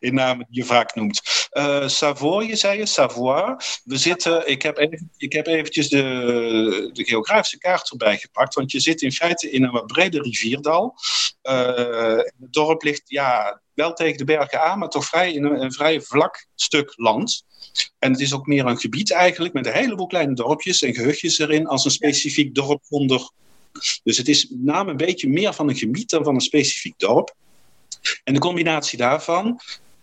in, 0.00 0.14
namen 0.14 0.46
die 0.50 0.60
je 0.62 0.68
vaak 0.68 0.94
noemt. 0.94 1.48
Uh, 1.52 1.88
Savoie, 1.88 2.56
zei 2.56 2.78
je, 2.78 2.86
Savoie. 2.86 3.56
We 3.84 3.96
zitten, 3.96 4.48
ik 4.48 4.62
heb, 4.62 4.78
even, 4.78 5.10
ik 5.16 5.32
heb 5.32 5.46
eventjes 5.46 5.88
de, 5.88 6.90
de 6.92 7.04
geografische 7.04 7.58
kaart 7.58 7.90
erbij 7.90 8.18
gepakt, 8.18 8.54
want 8.54 8.70
je 8.70 8.80
zit 8.80 9.02
in 9.02 9.12
feite 9.12 9.50
in 9.50 9.62
een 9.62 9.70
wat 9.70 9.86
breder 9.86 10.22
rivierdal. 10.22 10.94
Uh, 11.42 12.16
het 12.16 12.52
dorp 12.52 12.82
ligt 12.82 13.02
ja, 13.04 13.60
wel 13.80 13.92
tegen 13.92 14.18
de 14.18 14.24
bergen 14.24 14.62
aan, 14.62 14.78
maar 14.78 14.88
toch 14.88 15.04
vrij 15.04 15.32
in 15.32 15.44
een, 15.44 15.62
een 15.62 15.72
vrij 15.72 16.00
vlak 16.00 16.46
stuk 16.54 16.92
land. 16.96 17.44
En 17.98 18.12
het 18.12 18.20
is 18.20 18.34
ook 18.34 18.46
meer 18.46 18.66
een 18.66 18.78
gebied 18.78 19.12
eigenlijk 19.12 19.54
met 19.54 19.66
een 19.66 19.72
heleboel 19.72 20.06
kleine 20.06 20.34
dorpjes 20.34 20.82
en 20.82 20.94
gehuchtjes 20.94 21.38
erin 21.38 21.66
als 21.66 21.84
een 21.84 21.90
specifiek 21.90 22.54
dorp 22.54 22.82
onder. 22.88 23.30
Dus 24.02 24.16
het 24.16 24.28
is 24.28 24.48
met 24.48 24.64
name 24.64 24.90
een 24.90 24.96
beetje 24.96 25.28
meer 25.28 25.52
van 25.52 25.68
een 25.68 25.76
gebied 25.76 26.10
dan 26.10 26.24
van 26.24 26.34
een 26.34 26.40
specifiek 26.40 26.98
dorp. 26.98 27.34
En 28.24 28.34
de 28.34 28.40
combinatie 28.40 28.98
daarvan 28.98 29.60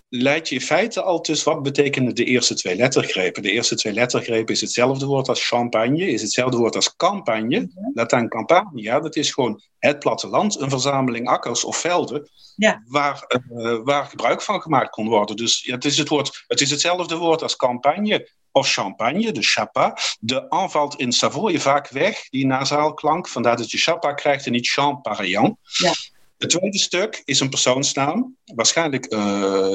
leidt 0.09 0.49
je 0.49 0.55
in 0.55 0.61
feite 0.61 1.01
al 1.01 1.21
tussen 1.21 1.53
wat 1.53 1.63
betekenen 1.63 2.15
de 2.15 2.23
eerste 2.23 2.53
twee 2.53 2.75
lettergrepen. 2.75 3.43
De 3.43 3.51
eerste 3.51 3.75
twee 3.75 3.93
lettergrepen 3.93 4.53
is 4.53 4.61
hetzelfde 4.61 5.05
woord 5.05 5.29
als 5.29 5.47
champagne, 5.47 6.07
is 6.07 6.21
hetzelfde 6.21 6.57
woord 6.57 6.75
als 6.75 6.95
campagne. 6.95 7.69
Latin 7.93 8.29
campania, 8.29 8.99
dat 8.99 9.15
is 9.15 9.31
gewoon 9.31 9.61
het 9.79 9.99
platteland, 9.99 10.59
een 10.59 10.69
verzameling 10.69 11.27
akkers 11.27 11.63
of 11.63 11.77
velden 11.77 12.29
ja. 12.55 12.83
waar, 12.87 13.41
uh, 13.49 13.79
waar 13.83 14.05
gebruik 14.05 14.41
van 14.41 14.61
gemaakt 14.61 14.89
kon 14.89 15.07
worden. 15.07 15.35
Dus 15.35 15.63
ja, 15.63 15.73
het, 15.73 15.85
is 15.85 15.97
het, 15.97 16.07
woord, 16.09 16.43
het 16.47 16.61
is 16.61 16.69
hetzelfde 16.69 17.15
woord 17.15 17.41
als 17.41 17.55
campagne 17.55 18.29
of 18.51 18.71
champagne, 18.71 19.31
de 19.31 19.43
chapa. 19.43 19.97
De 20.19 20.49
aanvalt 20.49 20.95
in 20.95 21.11
Savoie 21.11 21.59
vaak 21.59 21.89
weg, 21.89 22.29
die 22.29 22.45
nasaalklank, 22.45 23.27
vandaar 23.27 23.57
dat 23.57 23.71
je 23.71 23.77
chapa 23.77 24.13
krijgt 24.13 24.45
en 24.45 24.51
niet 24.51 24.67
champagne. 24.67 25.55
Ja. 25.61 25.93
Het 26.37 26.49
tweede 26.49 26.79
stuk 26.79 27.21
is 27.25 27.39
een 27.39 27.49
persoonsnaam. 27.49 28.35
Waarschijnlijk 28.45 29.13
uh, 29.13 29.19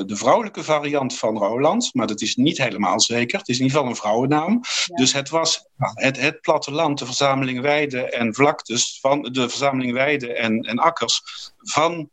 de 0.07 0.17
vrouwelijke 0.17 0.63
variant 0.63 1.19
van 1.19 1.39
Roland, 1.39 1.95
maar 1.95 2.07
dat 2.07 2.21
is 2.21 2.37
niet 2.37 2.59
helemaal 2.59 3.01
zeker. 3.01 3.39
Het 3.39 3.49
is 3.49 3.59
in 3.59 3.63
ieder 3.63 3.77
geval 3.77 3.93
een 3.93 4.01
vrouwennaam. 4.01 4.61
Ja. 4.85 4.97
Dus 4.97 5.13
het 5.13 5.29
was 5.29 5.67
het, 5.79 6.21
het 6.21 6.41
platteland, 6.41 6.99
de 6.99 7.05
verzameling 7.05 7.61
weiden 7.61 8.13
en 8.13 8.35
vlaktes, 8.35 8.99
van 9.01 9.23
de 9.23 9.49
verzameling 9.49 9.93
weiden 9.93 10.37
en, 10.37 10.61
en 10.61 10.79
akkers 10.79 11.23
van 11.59 12.11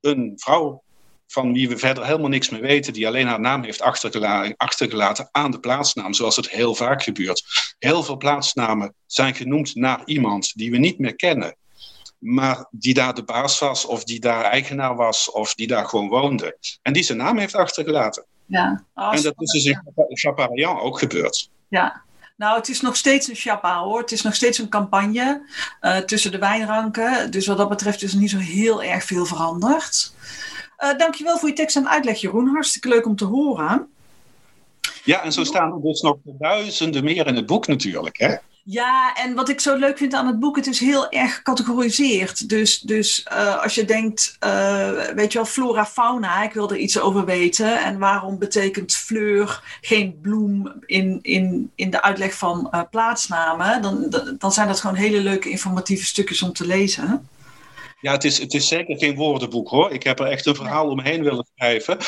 een 0.00 0.32
vrouw 0.36 0.82
van 1.26 1.52
wie 1.52 1.68
we 1.68 1.78
verder 1.78 2.06
helemaal 2.06 2.28
niks 2.28 2.48
meer 2.48 2.60
weten, 2.60 2.92
die 2.92 3.06
alleen 3.06 3.26
haar 3.26 3.40
naam 3.40 3.62
heeft 3.62 3.80
achtergelaten 4.56 5.28
aan 5.30 5.50
de 5.50 5.60
plaatsnaam, 5.60 6.14
zoals 6.14 6.36
het 6.36 6.50
heel 6.50 6.74
vaak 6.74 7.02
gebeurt. 7.02 7.44
Heel 7.78 8.02
veel 8.02 8.16
plaatsnamen 8.16 8.94
zijn 9.06 9.34
genoemd 9.34 9.74
naar 9.74 10.02
iemand 10.04 10.52
die 10.54 10.70
we 10.70 10.78
niet 10.78 10.98
meer 10.98 11.14
kennen, 11.14 11.56
maar 12.18 12.66
die 12.70 12.94
daar 12.94 13.14
de 13.14 13.24
baas 13.24 13.58
was, 13.58 13.84
of 13.84 14.04
die 14.04 14.20
daar 14.20 14.44
eigenaar 14.44 14.96
was, 14.96 15.30
of 15.30 15.54
die 15.54 15.66
daar 15.66 15.84
gewoon 15.84 16.08
woonde. 16.08 16.56
En 16.82 16.92
die 16.92 17.02
zijn 17.02 17.18
naam 17.18 17.38
heeft 17.38 17.54
achtergelaten. 17.54 18.24
Ja. 18.46 18.84
Oh, 18.94 19.14
en 19.14 19.22
dat 19.22 19.34
is 19.36 19.50
dus 19.50 19.64
in 19.64 19.82
Chaparayan 20.08 20.80
ook 20.80 20.98
gebeurd. 20.98 21.50
Ja, 21.68 22.02
nou, 22.38 22.56
het 22.56 22.68
is 22.68 22.80
nog 22.80 22.96
steeds 22.96 23.28
een 23.28 23.34
chapa 23.34 23.78
hoor. 23.78 24.00
Het 24.00 24.12
is 24.12 24.22
nog 24.22 24.34
steeds 24.34 24.58
een 24.58 24.68
campagne 24.68 25.42
uh, 25.80 25.96
tussen 25.96 26.30
de 26.30 26.38
wijnranken. 26.38 27.30
Dus 27.30 27.46
wat 27.46 27.56
dat 27.56 27.68
betreft 27.68 28.02
is 28.02 28.12
er 28.12 28.18
niet 28.18 28.30
zo 28.30 28.38
heel 28.38 28.82
erg 28.82 29.04
veel 29.04 29.26
veranderd. 29.26 30.12
Uh, 30.78 30.98
dankjewel 30.98 31.38
voor 31.38 31.48
je 31.48 31.54
tekst 31.54 31.76
en 31.76 31.88
uitleg, 31.88 32.20
Jeroen. 32.20 32.48
Hartstikke 32.48 32.88
leuk 32.88 33.06
om 33.06 33.16
te 33.16 33.24
horen. 33.24 33.88
Ja, 35.04 35.22
en 35.22 35.32
zo 35.32 35.44
staan 35.44 35.72
er 35.72 35.82
dus 35.82 36.00
nog 36.00 36.16
duizenden 36.24 37.04
meer 37.04 37.26
in 37.26 37.36
het 37.36 37.46
boek 37.46 37.66
natuurlijk. 37.66 38.18
Hè? 38.18 38.34
Ja, 38.70 39.14
en 39.14 39.34
wat 39.34 39.48
ik 39.48 39.60
zo 39.60 39.76
leuk 39.76 39.98
vind 39.98 40.14
aan 40.14 40.26
het 40.26 40.40
boek, 40.40 40.56
het 40.56 40.66
is 40.66 40.80
heel 40.80 41.10
erg 41.10 41.34
gecategoriseerd. 41.34 42.48
Dus, 42.48 42.80
dus 42.80 43.26
uh, 43.32 43.62
als 43.62 43.74
je 43.74 43.84
denkt, 43.84 44.36
uh, 44.44 45.00
weet 45.14 45.32
je 45.32 45.38
wel, 45.38 45.46
flora, 45.46 45.86
fauna, 45.86 46.42
ik 46.42 46.52
wil 46.52 46.70
er 46.70 46.76
iets 46.76 47.00
over 47.00 47.24
weten. 47.24 47.84
En 47.84 47.98
waarom 47.98 48.38
betekent 48.38 48.94
fleur 48.94 49.78
geen 49.80 50.18
bloem 50.20 50.72
in, 50.86 51.18
in, 51.22 51.70
in 51.74 51.90
de 51.90 52.02
uitleg 52.02 52.34
van 52.34 52.68
uh, 52.74 52.80
plaatsnamen? 52.90 53.82
Dan, 53.82 54.14
dan 54.38 54.52
zijn 54.52 54.68
dat 54.68 54.80
gewoon 54.80 54.96
hele 54.96 55.20
leuke 55.20 55.50
informatieve 55.50 56.04
stukjes 56.04 56.42
om 56.42 56.52
te 56.52 56.66
lezen. 56.66 57.28
Ja, 58.00 58.12
het 58.12 58.24
is, 58.24 58.38
het 58.38 58.54
is 58.54 58.68
zeker 58.68 58.98
geen 58.98 59.14
woordenboek 59.14 59.68
hoor. 59.68 59.90
Ik 59.90 60.02
heb 60.02 60.18
er 60.18 60.26
echt 60.26 60.46
een 60.46 60.54
verhaal 60.54 60.88
omheen 60.88 61.22
willen 61.22 61.46
schrijven 61.54 61.98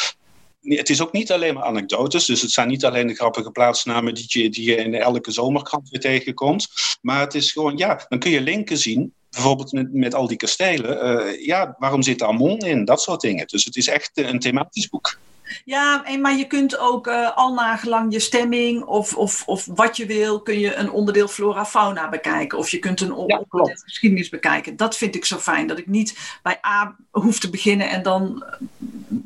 het 0.61 0.91
is 0.91 1.03
ook 1.03 1.13
niet 1.13 1.33
alleen 1.33 1.55
maar 1.55 1.63
anekdotes. 1.63 2.25
Dus 2.25 2.41
het 2.43 2.51
zijn 2.51 2.69
niet 2.69 2.85
alleen 2.85 3.07
de 3.07 3.15
grappige 3.15 3.51
plaatsnamen 3.51 4.15
die 4.15 4.25
je, 4.29 4.51
die 4.51 4.65
je 4.65 4.77
in 4.77 4.95
elke 4.95 5.31
zomerkrant 5.31 5.89
weer 5.89 6.01
tegenkomt. 6.01 6.69
Maar 7.01 7.21
het 7.21 7.35
is 7.35 7.53
gewoon, 7.53 7.77
ja, 7.77 8.05
dan 8.09 8.19
kun 8.19 8.31
je 8.31 8.41
linken 8.41 8.79
zien. 8.79 9.13
Bijvoorbeeld 9.31 9.73
met, 9.73 9.93
met 9.93 10.15
al 10.15 10.27
die 10.27 10.37
kastelen. 10.37 11.27
Uh, 11.27 11.47
ja, 11.47 11.75
waarom 11.79 12.03
zit 12.03 12.23
Amon 12.23 12.59
in? 12.59 12.85
Dat 12.85 13.03
soort 13.03 13.21
dingen. 13.21 13.47
Dus 13.47 13.65
het 13.65 13.77
is 13.77 13.89
echt 13.89 14.11
een 14.15 14.39
thematisch 14.39 14.89
boek. 14.89 15.19
Ja, 15.65 16.05
maar 16.21 16.37
je 16.37 16.47
kunt 16.47 16.79
ook 16.79 17.07
uh, 17.07 17.37
al 17.37 17.55
nagelang 17.55 18.13
je 18.13 18.19
stemming 18.19 18.83
of, 18.85 19.17
of, 19.17 19.43
of 19.47 19.67
wat 19.75 19.97
je 19.97 20.07
wil, 20.07 20.41
kun 20.43 20.59
je 20.59 20.75
een 20.75 20.91
onderdeel 20.91 21.29
flora-fauna 21.29 22.09
bekijken. 22.09 22.59
Of 22.59 22.71
je 22.71 22.79
kunt 22.79 23.01
een 23.01 23.13
onderdeel 23.13 23.69
ja, 23.69 23.75
geschiedenis 23.75 24.29
bekijken. 24.29 24.77
Dat 24.77 24.97
vind 24.97 25.15
ik 25.15 25.25
zo 25.25 25.37
fijn, 25.37 25.67
dat 25.67 25.79
ik 25.79 25.87
niet 25.87 26.39
bij 26.43 26.59
A 26.67 26.97
hoef 27.11 27.39
te 27.39 27.51
beginnen 27.51 27.91
en 27.91 28.03
dan 28.03 28.45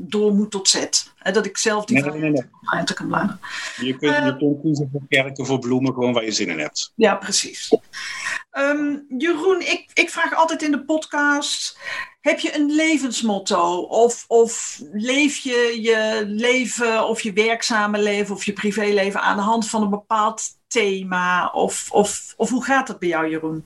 door 0.08 0.32
moet 0.32 0.50
tot 0.50 0.68
Z. 0.68 0.86
He, 1.16 1.32
dat 1.32 1.46
ik 1.46 1.56
zelf 1.56 1.84
die 1.84 2.02
nee, 2.02 2.10
nee, 2.10 2.30
nee, 2.30 2.84
kan 2.94 3.06
bladeren. 3.06 3.40
Je 3.76 3.96
kunt, 3.96 4.16
uh, 4.16 4.24
je 4.24 4.36
kunt 4.36 4.60
kiezen 4.60 4.88
voor 4.92 5.00
kerken, 5.08 5.46
voor 5.46 5.58
bloemen, 5.58 5.94
gewoon 5.94 6.12
waar 6.12 6.24
je 6.24 6.32
zin 6.32 6.48
in 6.48 6.58
hebt. 6.58 6.92
Ja, 6.94 7.14
precies. 7.14 7.76
Um, 8.52 9.04
Jeroen, 9.18 9.60
ik, 9.60 9.90
ik 9.94 10.10
vraag 10.10 10.34
altijd 10.34 10.62
in 10.62 10.70
de 10.70 10.84
podcast: 10.84 11.78
heb 12.20 12.38
je 12.38 12.56
een 12.56 12.70
levensmotto? 12.70 13.80
Of, 13.80 14.24
of 14.28 14.80
leef 14.92 15.36
je 15.36 15.78
je 15.82 16.24
leven, 16.26 17.08
of 17.08 17.20
je 17.20 17.32
werkzame 17.32 17.98
leven, 17.98 18.34
of 18.34 18.44
je 18.44 18.52
privéleven 18.52 19.20
aan 19.20 19.36
de 19.36 19.42
hand 19.42 19.68
van 19.68 19.82
een 19.82 19.90
bepaald 19.90 20.42
thema? 20.66 21.48
Of, 21.48 21.90
of, 21.90 22.34
of 22.36 22.50
hoe 22.50 22.64
gaat 22.64 22.86
dat 22.86 22.98
bij 22.98 23.08
jou, 23.08 23.30
Jeroen? 23.30 23.64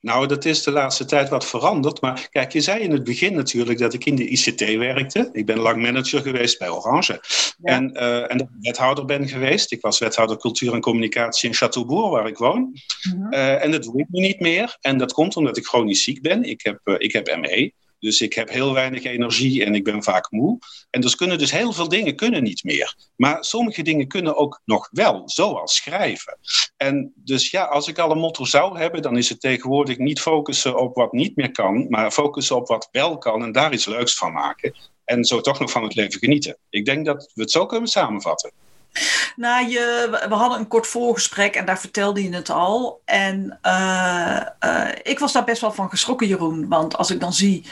Nou, 0.00 0.26
dat 0.26 0.44
is 0.44 0.62
de 0.62 0.70
laatste 0.70 1.04
tijd 1.04 1.28
wat 1.28 1.46
veranderd. 1.46 2.00
Maar 2.00 2.28
kijk, 2.30 2.52
je 2.52 2.60
zei 2.60 2.80
in 2.80 2.90
het 2.90 3.04
begin 3.04 3.34
natuurlijk 3.34 3.78
dat 3.78 3.94
ik 3.94 4.04
in 4.04 4.14
de 4.14 4.28
ICT 4.28 4.76
werkte. 4.76 5.28
Ik 5.32 5.46
ben 5.46 5.58
lang 5.58 5.82
manager 5.82 6.20
geweest 6.20 6.58
bij 6.58 6.68
Orange. 6.68 7.20
Ja. 7.58 7.72
En, 7.72 7.90
uh, 7.94 8.30
en 8.30 8.38
dat 8.38 8.46
ik 8.46 8.56
wethouder 8.60 9.04
ben 9.04 9.28
geweest. 9.28 9.72
Ik 9.72 9.80
was 9.80 9.98
wethouder 9.98 10.36
cultuur 10.36 10.74
en 10.74 10.80
communicatie 10.80 11.48
in 11.48 11.54
Châteaubourg, 11.54 12.10
waar 12.10 12.26
ik 12.26 12.38
woon. 12.38 12.80
Mm-hmm. 13.02 13.32
Uh, 13.32 13.64
en 13.64 13.70
dat 13.70 13.82
doe 13.82 14.00
ik 14.00 14.06
nu 14.08 14.20
niet 14.20 14.40
meer. 14.40 14.76
En 14.80 14.98
dat 14.98 15.12
komt 15.12 15.36
omdat 15.36 15.56
ik 15.56 15.66
chronisch 15.66 16.02
ziek 16.02 16.22
ben. 16.22 16.42
Ik 16.42 16.62
heb, 16.62 16.80
uh, 16.84 16.94
ik 16.98 17.12
heb 17.12 17.36
ME. 17.36 17.72
Dus 17.98 18.20
ik 18.20 18.32
heb 18.32 18.50
heel 18.50 18.72
weinig 18.72 19.04
energie 19.04 19.64
en 19.64 19.74
ik 19.74 19.84
ben 19.84 20.02
vaak 20.02 20.30
moe. 20.30 20.58
En 20.90 21.00
dus 21.00 21.14
kunnen 21.14 21.38
dus 21.38 21.50
heel 21.50 21.72
veel 21.72 21.88
dingen 21.88 22.16
kunnen 22.16 22.42
niet 22.42 22.64
meer. 22.64 22.96
Maar 23.16 23.44
sommige 23.44 23.82
dingen 23.82 24.08
kunnen 24.08 24.36
ook 24.36 24.60
nog 24.64 24.88
wel, 24.90 25.22
zoals 25.24 25.74
schrijven. 25.76 26.38
En 26.76 27.12
dus 27.14 27.50
ja, 27.50 27.64
als 27.64 27.88
ik 27.88 27.98
al 27.98 28.10
een 28.10 28.18
motto 28.18 28.44
zou 28.44 28.78
hebben, 28.78 29.02
dan 29.02 29.16
is 29.16 29.28
het 29.28 29.40
tegenwoordig 29.40 29.98
niet 29.98 30.20
focussen 30.20 30.78
op 30.78 30.94
wat 30.94 31.12
niet 31.12 31.36
meer 31.36 31.50
kan, 31.50 31.86
maar 31.88 32.10
focussen 32.10 32.56
op 32.56 32.68
wat 32.68 32.88
wel 32.92 33.18
kan 33.18 33.42
en 33.42 33.52
daar 33.52 33.72
iets 33.72 33.86
leuks 33.86 34.14
van 34.14 34.32
maken. 34.32 34.74
En 35.04 35.24
zo 35.24 35.40
toch 35.40 35.58
nog 35.58 35.70
van 35.70 35.82
het 35.82 35.94
leven 35.94 36.18
genieten. 36.18 36.56
Ik 36.70 36.84
denk 36.84 37.06
dat 37.06 37.30
we 37.34 37.40
het 37.42 37.50
zo 37.50 37.66
kunnen 37.66 37.88
samenvatten. 37.88 38.50
Nou, 39.36 39.68
je, 39.68 40.08
we 40.28 40.34
hadden 40.34 40.58
een 40.58 40.68
kort 40.68 40.86
voorgesprek 40.86 41.54
en 41.54 41.64
daar 41.64 41.78
vertelde 41.78 42.22
je 42.22 42.34
het 42.34 42.50
al. 42.50 43.00
En 43.04 43.58
uh, 43.62 44.40
uh, 44.64 44.88
ik 45.02 45.18
was 45.18 45.32
daar 45.32 45.44
best 45.44 45.60
wel 45.60 45.72
van 45.72 45.90
geschrokken, 45.90 46.26
Jeroen. 46.26 46.68
Want 46.68 46.96
als 46.96 47.10
ik 47.10 47.20
dan 47.20 47.32
zie 47.32 47.64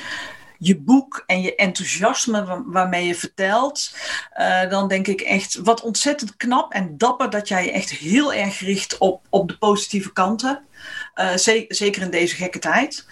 je 0.59 0.78
boek 0.78 1.25
en 1.26 1.40
je 1.40 1.54
enthousiasme 1.54 2.62
waarmee 2.66 3.07
je 3.07 3.14
vertelt, 3.14 3.97
uh, 4.37 4.71
dan 4.71 4.88
denk 4.88 5.07
ik 5.07 5.21
echt 5.21 5.54
wat 5.54 5.81
ontzettend 5.81 6.37
knap 6.37 6.73
en 6.73 6.99
dapper 6.99 7.31
dat 7.31 7.49
jij 7.49 7.64
je 7.64 7.73
echt 7.73 7.90
heel 7.90 8.33
erg 8.33 8.59
richt 8.59 8.99
op, 8.99 9.26
op 9.31 9.49
de 9.49 9.59
positieve 9.59 10.12
kanten. 10.12 10.64
zeker 11.69 12.02
in 12.02 12.11
deze 12.11 12.35
gekke 12.37 12.59
tijd. 12.59 13.07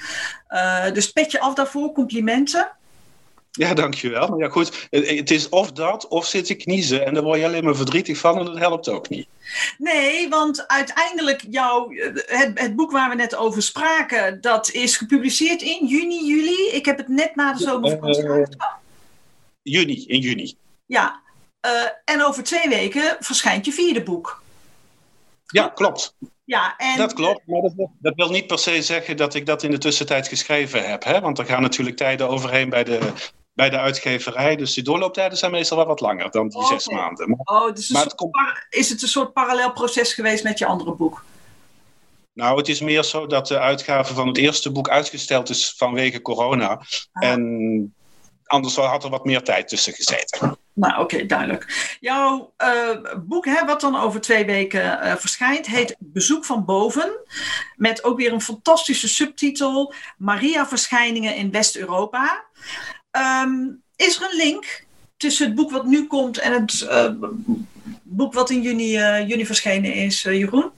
dus 0.93 1.13
pet 1.13 1.33
je 1.33 1.41
af 1.41 1.55
daarvoor, 1.55 1.93
complimenten. 1.93 2.71
Ja, 3.59 3.75
dankjewel. 3.75 4.29
Maar 4.29 4.39
ja, 4.39 4.49
goed, 4.49 4.89
het 4.91 5.31
is 5.31 5.49
of 5.49 5.73
dat, 5.73 6.09
of 6.09 6.27
zit 6.27 6.49
ik 6.49 6.59
kniezen. 6.59 7.07
En 7.07 7.15
daar 7.15 7.23
word 7.23 7.39
je 7.39 7.47
alleen 7.47 7.65
maar 7.65 7.77
verdrietig 7.77 8.19
van 8.19 8.39
en 8.39 8.45
dat 8.45 8.59
helpt 8.59 8.89
ook 8.89 9.09
niet. 9.09 9.27
Nee, 9.79 10.29
want 10.29 10.69
uiteindelijk 10.69 11.45
jouw, 11.51 11.89
het, 12.27 12.61
het 12.61 12.77
boek 12.77 12.91
waar 12.91 13.09
we 13.09 13.15
net 13.15 13.35
over 13.35 13.63
spraken, 13.63 14.41
dat 14.41 14.71
is 14.71 14.97
gepubliceerd 14.97 15.63
in 15.63 15.87
juni, 15.87 16.27
juli. 16.27 16.69
Ik 16.73 16.85
heb 16.85 16.97
het 16.97 17.09
net 17.09 17.37
na 17.37 17.53
de 17.53 17.63
zomervakantie 17.63 18.25
uh, 18.25 18.43
Juni, 19.63 20.05
in 20.07 20.21
juni. 20.21 20.55
Ja, 20.87 21.21
uh, 21.67 21.71
en 22.05 22.25
over 22.25 22.43
twee 22.43 22.69
weken 22.69 23.17
verschijnt 23.21 23.65
je 23.65 23.73
vierde 23.73 24.03
boek. 24.03 24.43
Ja, 25.47 25.69
klopt. 25.69 26.15
Ja, 26.45 26.77
en... 26.77 26.97
Dat 26.97 27.13
klopt, 27.13 27.47
maar 27.47 27.61
dat, 27.61 27.89
dat, 27.99 28.15
wil 28.15 28.31
niet 28.31 28.47
per 28.47 28.59
se 28.59 28.83
zeggen 28.83 29.17
dat 29.17 29.35
ik 29.35 29.47
dat 29.47 29.63
in 29.63 29.71
de 29.71 29.79
tussentijd 29.79 30.29
geschreven 30.29 30.89
heb. 30.89 31.05
Hè? 31.05 31.21
Want 31.21 31.39
er 31.39 31.47
gaan 31.47 31.63
natuurlijk 31.63 31.97
tijden 31.97 32.29
overheen 32.29 32.69
bij 32.69 32.85
de, 32.85 33.13
bij 33.55 33.71
de 33.71 33.79
uitgeverij. 33.79 34.57
Dus 34.57 34.75
die 34.75 34.85
doorlooptijden 34.85 35.39
zijn 35.39 35.51
meestal 35.51 35.77
wel 35.77 35.87
wat 35.87 36.01
langer 36.01 36.31
dan 36.31 36.49
die 36.49 36.59
okay. 36.59 36.79
zes 36.79 36.89
maanden. 36.89 37.29
Maar, 37.29 37.63
oh, 37.63 37.75
dus 37.75 37.89
maar 37.89 38.03
het 38.05 38.15
komt... 38.15 38.37
is 38.71 38.89
het 38.89 39.03
een 39.03 39.09
soort 39.09 39.33
parallel 39.33 39.73
proces 39.73 40.15
geweest 40.15 40.45
met 40.45 40.59
je 40.59 40.67
andere 40.67 40.93
boek? 40.95 41.25
Nou, 42.35 42.57
het 42.57 42.69
is 42.69 42.81
meer 42.81 43.03
zo 43.03 43.27
dat 43.27 43.47
de 43.47 43.59
uitgave 43.59 44.15
van 44.15 44.27
het 44.27 44.37
eerste 44.37 44.71
boek 44.71 44.89
uitgesteld 44.89 45.49
is 45.49 45.75
vanwege 45.77 46.23
corona. 46.23 46.69
Ah. 46.69 47.29
En 47.29 47.95
anders 48.45 48.77
had 48.77 49.05
er 49.05 49.11
wat 49.11 49.25
meer 49.25 49.43
tijd 49.43 49.69
tussen 49.69 49.93
gezeten. 49.93 50.57
Nou, 50.75 50.93
oké, 50.93 51.03
okay, 51.03 51.27
duidelijk. 51.27 51.97
Jouw 52.01 52.53
uh, 52.59 53.15
boek, 53.19 53.45
hè, 53.45 53.65
wat 53.65 53.81
dan 53.81 53.97
over 53.97 54.21
twee 54.21 54.45
weken 54.45 54.83
uh, 54.83 55.17
verschijnt, 55.17 55.67
heet 55.67 55.97
Bezoek 55.99 56.45
van 56.45 56.65
Boven. 56.65 57.13
Met 57.77 58.05
ook 58.05 58.17
weer 58.17 58.33
een 58.33 58.41
fantastische 58.41 59.09
subtitel: 59.09 59.95
Maria-verschijningen 60.17 61.37
in 61.37 61.51
West-Europa. 61.51 62.45
Um, 63.17 63.83
is 63.97 64.17
er 64.17 64.31
een 64.31 64.37
link 64.37 64.85
tussen 65.17 65.47
het 65.47 65.55
boek 65.55 65.71
wat 65.71 65.85
nu 65.85 66.07
komt 66.07 66.39
en 66.39 66.53
het 66.53 66.81
uh, 66.81 67.29
boek 68.03 68.35
wat 68.35 68.51
in 68.51 68.63
juni, 68.63 68.91
juni 69.27 69.47
verschenen 69.47 69.95
is, 69.95 70.23
Jeroen? 70.23 70.71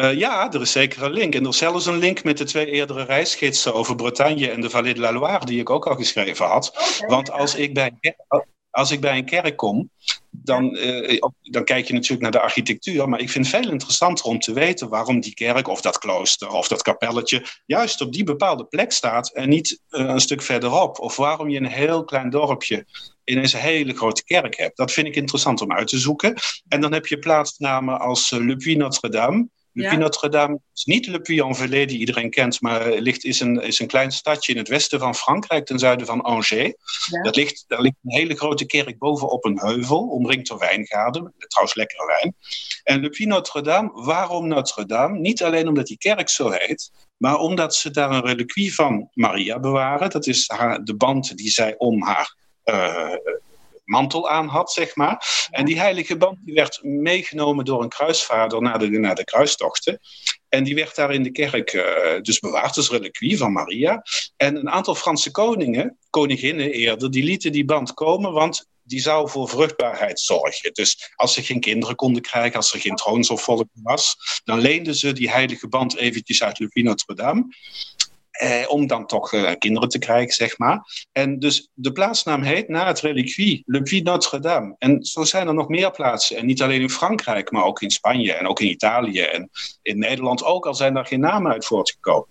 Uh, 0.00 0.14
ja, 0.14 0.52
er 0.52 0.60
is 0.60 0.72
zeker 0.72 1.02
een 1.02 1.12
link. 1.12 1.34
En 1.34 1.42
er 1.42 1.48
is 1.48 1.56
zelfs 1.56 1.86
een 1.86 1.98
link 1.98 2.24
met 2.24 2.38
de 2.38 2.44
twee 2.44 2.66
eerdere 2.66 3.02
reisgidsen 3.02 3.74
over 3.74 3.94
Bretagne 3.94 4.50
en 4.50 4.60
de 4.60 4.70
Vallée 4.70 4.94
de 4.94 5.00
la 5.00 5.12
Loire, 5.12 5.46
die 5.46 5.60
ik 5.60 5.70
ook 5.70 5.86
al 5.86 5.96
geschreven 5.96 6.46
had. 6.46 6.68
Okay, 6.68 7.08
Want 7.08 7.30
als 7.30 7.54
ik, 7.54 7.74
bij, 7.74 7.92
als 8.70 8.90
ik 8.90 9.00
bij 9.00 9.16
een 9.16 9.24
kerk 9.24 9.56
kom, 9.56 9.90
dan, 10.42 10.76
uh, 10.76 11.20
dan 11.42 11.64
kijk 11.64 11.86
je 11.86 11.92
natuurlijk 11.92 12.22
naar 12.22 12.30
de 12.30 12.40
architectuur. 12.40 13.08
Maar 13.08 13.20
ik 13.20 13.30
vind 13.30 13.46
het 13.46 13.56
veel 13.56 13.72
interessanter 13.72 14.24
om 14.24 14.38
te 14.38 14.52
weten 14.52 14.88
waarom 14.88 15.20
die 15.20 15.34
kerk 15.34 15.68
of 15.68 15.80
dat 15.80 15.98
klooster 15.98 16.48
of 16.48 16.68
dat 16.68 16.82
kapelletje 16.82 17.44
juist 17.66 18.00
op 18.00 18.12
die 18.12 18.24
bepaalde 18.24 18.64
plek 18.64 18.92
staat 18.92 19.32
en 19.32 19.48
niet 19.48 19.80
uh, 19.90 20.00
een 20.00 20.20
stuk 20.20 20.42
verderop. 20.42 20.98
Of 20.98 21.16
waarom 21.16 21.48
je 21.48 21.58
een 21.58 21.66
heel 21.66 22.04
klein 22.04 22.30
dorpje 22.30 22.86
ineens 23.24 23.52
een 23.52 23.60
hele 23.60 23.94
grote 23.94 24.24
kerk 24.24 24.56
hebt. 24.56 24.76
Dat 24.76 24.92
vind 24.92 25.06
ik 25.06 25.16
interessant 25.16 25.60
om 25.60 25.72
uit 25.72 25.88
te 25.88 25.98
zoeken. 25.98 26.34
En 26.68 26.80
dan 26.80 26.92
heb 26.92 27.06
je 27.06 27.18
plaatsnamen 27.18 28.00
als 28.00 28.30
Le 28.30 28.56
Puy 28.56 28.74
Notre-Dame 28.74 29.48
Le 29.72 29.88
Puy 29.88 29.98
Notre-Dame 29.98 30.60
is 30.74 30.84
niet 30.84 31.06
Le 31.06 31.20
Puy-en-Velay 31.20 31.86
die 31.86 31.98
iedereen 31.98 32.30
kent, 32.30 32.60
maar 32.60 32.90
ligt, 32.90 33.24
is, 33.24 33.40
een, 33.40 33.62
is 33.62 33.78
een 33.78 33.86
klein 33.86 34.12
stadje 34.12 34.52
in 34.52 34.58
het 34.58 34.68
westen 34.68 34.98
van 34.98 35.14
Frankrijk, 35.14 35.66
ten 35.66 35.78
zuiden 35.78 36.06
van 36.06 36.20
Angers. 36.20 36.72
Dat 37.22 37.36
ligt, 37.36 37.64
daar 37.66 37.80
ligt 37.80 37.96
een 38.02 38.16
hele 38.16 38.36
grote 38.36 38.66
kerk 38.66 38.98
bovenop 38.98 39.44
een 39.44 39.60
heuvel, 39.60 40.08
omringd 40.08 40.48
door 40.48 40.58
wijngaarden, 40.58 41.34
trouwens 41.38 41.76
lekkere 41.76 42.06
wijn. 42.06 42.34
En 42.82 43.00
Le 43.00 43.08
Puy 43.08 43.26
Notre-Dame, 43.26 43.90
waarom 43.94 44.48
Notre-Dame? 44.48 45.18
Niet 45.18 45.42
alleen 45.42 45.68
omdat 45.68 45.86
die 45.86 45.98
kerk 45.98 46.28
zo 46.28 46.50
heet, 46.50 46.90
maar 47.16 47.36
omdat 47.36 47.74
ze 47.74 47.90
daar 47.90 48.10
een 48.10 48.26
reliquie 48.26 48.74
van 48.74 49.08
Maria 49.12 49.60
bewaren. 49.60 50.10
Dat 50.10 50.26
is 50.26 50.48
haar, 50.48 50.84
de 50.84 50.96
band 50.96 51.36
die 51.36 51.50
zij 51.50 51.74
om 51.78 52.02
haar 52.02 52.34
uh, 52.64 53.14
mantel 53.90 54.28
aan 54.28 54.48
had, 54.48 54.72
zeg 54.72 54.96
maar. 54.96 55.48
En 55.50 55.64
die 55.64 55.80
heilige 55.80 56.16
band 56.16 56.38
die 56.44 56.54
werd 56.54 56.82
meegenomen 56.82 57.64
door 57.64 57.82
een 57.82 57.88
kruisvader 57.88 58.62
naar 58.62 58.78
de, 58.78 58.88
naar 58.88 59.14
de 59.14 59.24
kruistochten. 59.24 60.00
En 60.48 60.64
die 60.64 60.74
werd 60.74 60.94
daar 60.94 61.12
in 61.12 61.22
de 61.22 61.30
kerk 61.30 61.72
uh, 61.72 61.84
dus 62.22 62.38
bewaard 62.38 62.76
als 62.76 62.90
reliquie 62.90 63.38
van 63.38 63.52
Maria. 63.52 64.02
En 64.36 64.56
een 64.56 64.70
aantal 64.70 64.94
Franse 64.94 65.30
koningen, 65.30 65.98
koninginnen 66.10 66.72
eerder, 66.72 67.10
die 67.10 67.24
lieten 67.24 67.52
die 67.52 67.64
band 67.64 67.94
komen, 67.94 68.32
want 68.32 68.68
die 68.82 69.00
zou 69.00 69.30
voor 69.30 69.48
vruchtbaarheid 69.48 70.20
zorgen. 70.20 70.72
Dus 70.72 71.12
als 71.14 71.34
ze 71.34 71.42
geen 71.42 71.60
kinderen 71.60 71.96
konden 71.96 72.22
krijgen, 72.22 72.56
als 72.56 72.72
er 72.72 72.80
geen 72.80 72.96
troonsopvolging 72.96 73.68
was, 73.82 74.16
dan 74.44 74.58
leenden 74.58 74.94
ze 74.94 75.12
die 75.12 75.30
heilige 75.30 75.68
band 75.68 75.96
eventjes 75.96 76.42
uit 76.42 76.58
Le 76.58 76.82
Notre-Dame. 76.82 77.54
Eh, 78.40 78.64
om 78.68 78.86
dan 78.86 79.06
toch 79.06 79.32
eh, 79.32 79.52
kinderen 79.58 79.88
te 79.88 79.98
krijgen, 79.98 80.34
zeg 80.34 80.58
maar. 80.58 81.06
En 81.12 81.38
dus 81.38 81.70
de 81.74 81.92
plaatsnaam 81.92 82.42
heet 82.42 82.68
na 82.68 82.86
het 82.86 83.00
reliquie 83.00 83.62
Le 83.66 83.82
Puy 83.82 84.00
Notre-Dame. 84.00 84.74
En 84.78 85.04
zo 85.04 85.24
zijn 85.24 85.46
er 85.46 85.54
nog 85.54 85.68
meer 85.68 85.90
plaatsen. 85.90 86.36
En 86.36 86.46
niet 86.46 86.62
alleen 86.62 86.80
in 86.80 86.90
Frankrijk, 86.90 87.50
maar 87.50 87.64
ook 87.64 87.82
in 87.82 87.90
Spanje 87.90 88.32
en 88.32 88.46
ook 88.46 88.60
in 88.60 88.68
Italië 88.68 89.20
en 89.20 89.50
in 89.82 89.98
Nederland 89.98 90.44
ook, 90.44 90.66
al 90.66 90.74
zijn 90.74 90.94
daar 90.94 91.06
geen 91.06 91.20
namen 91.20 91.52
uit 91.52 91.64
voortgekomen. 91.64 92.26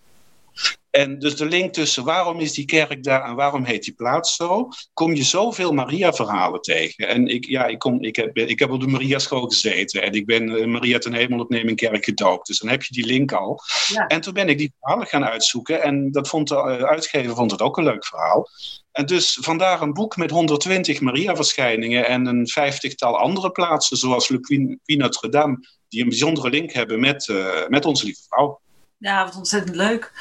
En 0.90 1.20
dus 1.20 1.36
de 1.36 1.46
link 1.46 1.74
tussen 1.74 2.04
waarom 2.04 2.40
is 2.40 2.54
die 2.54 2.66
kerk 2.66 3.04
daar 3.04 3.24
en 3.24 3.36
waarom 3.36 3.64
heet 3.64 3.84
die 3.84 3.94
plaats 3.94 4.36
zo, 4.36 4.68
kom 4.94 5.16
je 5.16 5.24
zoveel 5.24 5.72
Maria-verhalen 5.72 6.62
tegen. 6.62 7.08
En 7.08 7.28
ik, 7.28 7.46
ja, 7.46 7.66
ik, 7.66 7.80
kom, 7.80 8.04
ik, 8.04 8.16
heb, 8.16 8.38
ik 8.38 8.60
heb 8.60 8.72
op 8.72 8.80
de 8.80 8.88
Maria-school 8.88 9.48
gezeten 9.48 10.04
en 10.04 10.14
ik 10.14 10.26
ben 10.26 10.50
uh, 10.50 10.66
Maria 10.66 10.98
ten 10.98 11.14
Hemel 11.14 11.46
kerk 11.76 12.04
gedoopt. 12.04 12.48
Dus 12.48 12.60
dan 12.60 12.70
heb 12.70 12.84
je 12.84 12.94
die 12.94 13.06
link 13.06 13.32
al. 13.32 13.60
Ja. 13.88 14.08
En 14.08 14.22
toen 14.22 14.34
ben 14.34 14.50
ik 14.50 14.58
die 14.58 14.74
verhalen 14.80 15.08
gaan 15.08 15.26
uitzoeken 15.26 15.82
en 15.82 16.12
dat 16.12 16.28
vond 16.28 16.48
de 16.48 16.56
uh, 16.56 16.84
uitgever 16.84 17.36
vond 17.36 17.52
het 17.52 17.62
ook 17.62 17.78
een 17.78 17.84
leuk 17.84 18.06
verhaal. 18.06 18.50
En 18.92 19.06
dus 19.06 19.38
vandaar 19.42 19.82
een 19.82 19.94
boek 19.94 20.18
met 20.18 20.30
120 20.30 21.02
Maria-verschijningen 21.02 22.08
en 22.08 22.26
een 22.26 22.48
vijftigtal 22.48 23.18
andere 23.18 23.52
plaatsen, 23.52 23.98
zoals 23.98 24.30
Le 24.30 24.40
Puy 24.40 24.98
Notre-Dame, 24.98 25.68
die 25.88 26.02
een 26.02 26.10
bijzondere 26.10 26.50
link 26.50 26.72
hebben 26.72 27.00
met, 27.00 27.28
uh, 27.28 27.68
met 27.68 27.86
onze 27.86 28.06
lieve 28.06 28.22
vrouw. 28.30 28.60
Ja, 29.00 29.26
wat 29.26 29.36
ontzettend 29.36 29.76
leuk. 29.76 30.12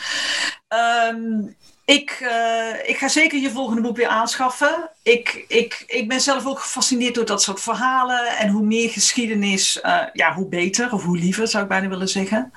Um, 1.13 1.57
ik, 1.85 2.21
uh, 2.23 2.89
ik 2.89 2.97
ga 2.97 3.09
zeker 3.09 3.39
je 3.39 3.51
volgende 3.51 3.83
boek 3.83 3.97
weer 3.97 4.09
aanschaffen. 4.09 4.91
Ik, 5.03 5.45
ik, 5.49 5.85
ik 5.87 6.09
ben 6.09 6.21
zelf 6.21 6.47
ook 6.47 6.59
gefascineerd 6.59 7.15
door 7.15 7.25
dat 7.25 7.43
soort 7.43 7.61
verhalen. 7.61 8.27
En 8.27 8.49
hoe 8.49 8.63
meer 8.63 8.91
geschiedenis, 8.91 9.81
uh, 9.85 10.03
ja, 10.13 10.35
hoe 10.35 10.49
beter 10.49 10.93
of 10.93 11.05
hoe 11.05 11.19
liever 11.19 11.49
zou 11.49 11.63
ik 11.63 11.69
bijna 11.69 11.89
willen 11.89 12.09
zeggen. 12.09 12.53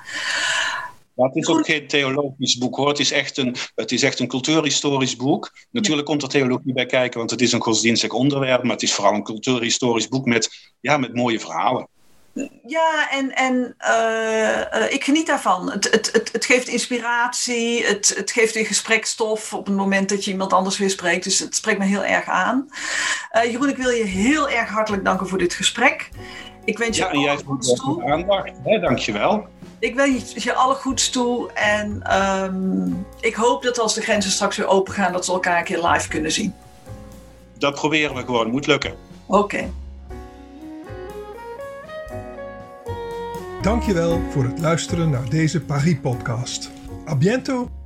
Maar 1.14 1.26
het 1.26 1.36
is 1.36 1.46
ook 1.46 1.66
geen 1.66 1.86
theologisch 1.86 2.58
boek 2.58 2.76
hoor. 2.76 2.88
Het 2.88 2.98
is 2.98 3.10
echt 3.10 3.36
een, 3.36 3.56
het 3.74 3.92
is 3.92 4.02
echt 4.02 4.18
een 4.18 4.28
cultuurhistorisch 4.28 5.16
boek. 5.16 5.52
Natuurlijk 5.70 6.06
komt 6.06 6.22
er 6.22 6.28
theologie 6.28 6.72
bij 6.72 6.86
kijken, 6.86 7.18
want 7.18 7.30
het 7.30 7.40
is 7.40 7.52
een 7.52 7.62
godsdienstig 7.62 8.10
onderwerp. 8.10 8.62
Maar 8.62 8.72
het 8.72 8.82
is 8.82 8.92
vooral 8.92 9.14
een 9.14 9.22
cultuurhistorisch 9.22 10.08
boek 10.08 10.24
met, 10.24 10.72
ja, 10.80 10.96
met 10.96 11.14
mooie 11.14 11.40
verhalen. 11.40 11.88
Ja, 12.66 13.10
en, 13.10 13.34
en 13.34 13.74
uh, 13.80 14.80
uh, 14.80 14.92
ik 14.92 15.04
geniet 15.04 15.26
daarvan. 15.26 15.70
Het, 15.70 15.90
het, 15.90 16.12
het, 16.12 16.32
het 16.32 16.44
geeft 16.44 16.68
inspiratie, 16.68 17.86
het, 17.86 18.14
het 18.16 18.30
geeft 18.30 18.54
weer 18.54 18.66
gesprekstof 18.66 19.54
op 19.54 19.66
het 19.66 19.76
moment 19.76 20.08
dat 20.08 20.24
je 20.24 20.30
iemand 20.30 20.52
anders 20.52 20.78
weer 20.78 20.90
spreekt. 20.90 21.24
Dus 21.24 21.38
het 21.38 21.54
spreekt 21.54 21.78
me 21.78 21.84
heel 21.84 22.04
erg 22.04 22.24
aan. 22.24 22.68
Uh, 23.32 23.50
Jeroen, 23.50 23.68
ik 23.68 23.76
wil 23.76 23.90
je 23.90 24.04
heel 24.04 24.48
erg 24.48 24.68
hartelijk 24.68 25.04
danken 25.04 25.28
voor 25.28 25.38
dit 25.38 25.54
gesprek. 25.54 26.08
Ik 26.64 26.78
wens 26.78 26.96
je 26.96 27.02
ja, 27.02 27.10
en 27.10 27.20
jij 27.20 27.38
goeds 27.44 27.74
toe. 27.74 28.04
aandacht. 28.04 28.52
Hè? 28.64 28.78
Dankjewel. 28.78 29.46
Ik 29.78 29.94
wens 29.94 30.32
je 30.34 30.54
alle 30.54 30.74
goeds 30.74 31.10
toe. 31.10 31.52
En 31.52 32.16
um, 32.44 33.06
ik 33.20 33.34
hoop 33.34 33.62
dat 33.62 33.78
als 33.78 33.94
de 33.94 34.00
grenzen 34.02 34.30
straks 34.30 34.56
weer 34.56 34.66
open 34.66 34.92
gaan, 34.92 35.12
dat 35.12 35.26
we 35.26 35.32
elkaar 35.32 35.58
een 35.58 35.64
keer 35.64 35.86
live 35.86 36.08
kunnen 36.08 36.32
zien. 36.32 36.54
Dat 37.58 37.74
proberen 37.74 38.14
we 38.14 38.20
gewoon. 38.20 38.50
Moet 38.50 38.66
lukken. 38.66 38.94
Oké. 39.26 39.38
Okay. 39.38 39.70
Dankjewel 43.62 44.20
voor 44.30 44.44
het 44.44 44.58
luisteren 44.60 45.10
naar 45.10 45.28
deze 45.30 45.60
Paris-podcast. 45.60 46.70
A 47.08 47.16
biento! 47.16 47.81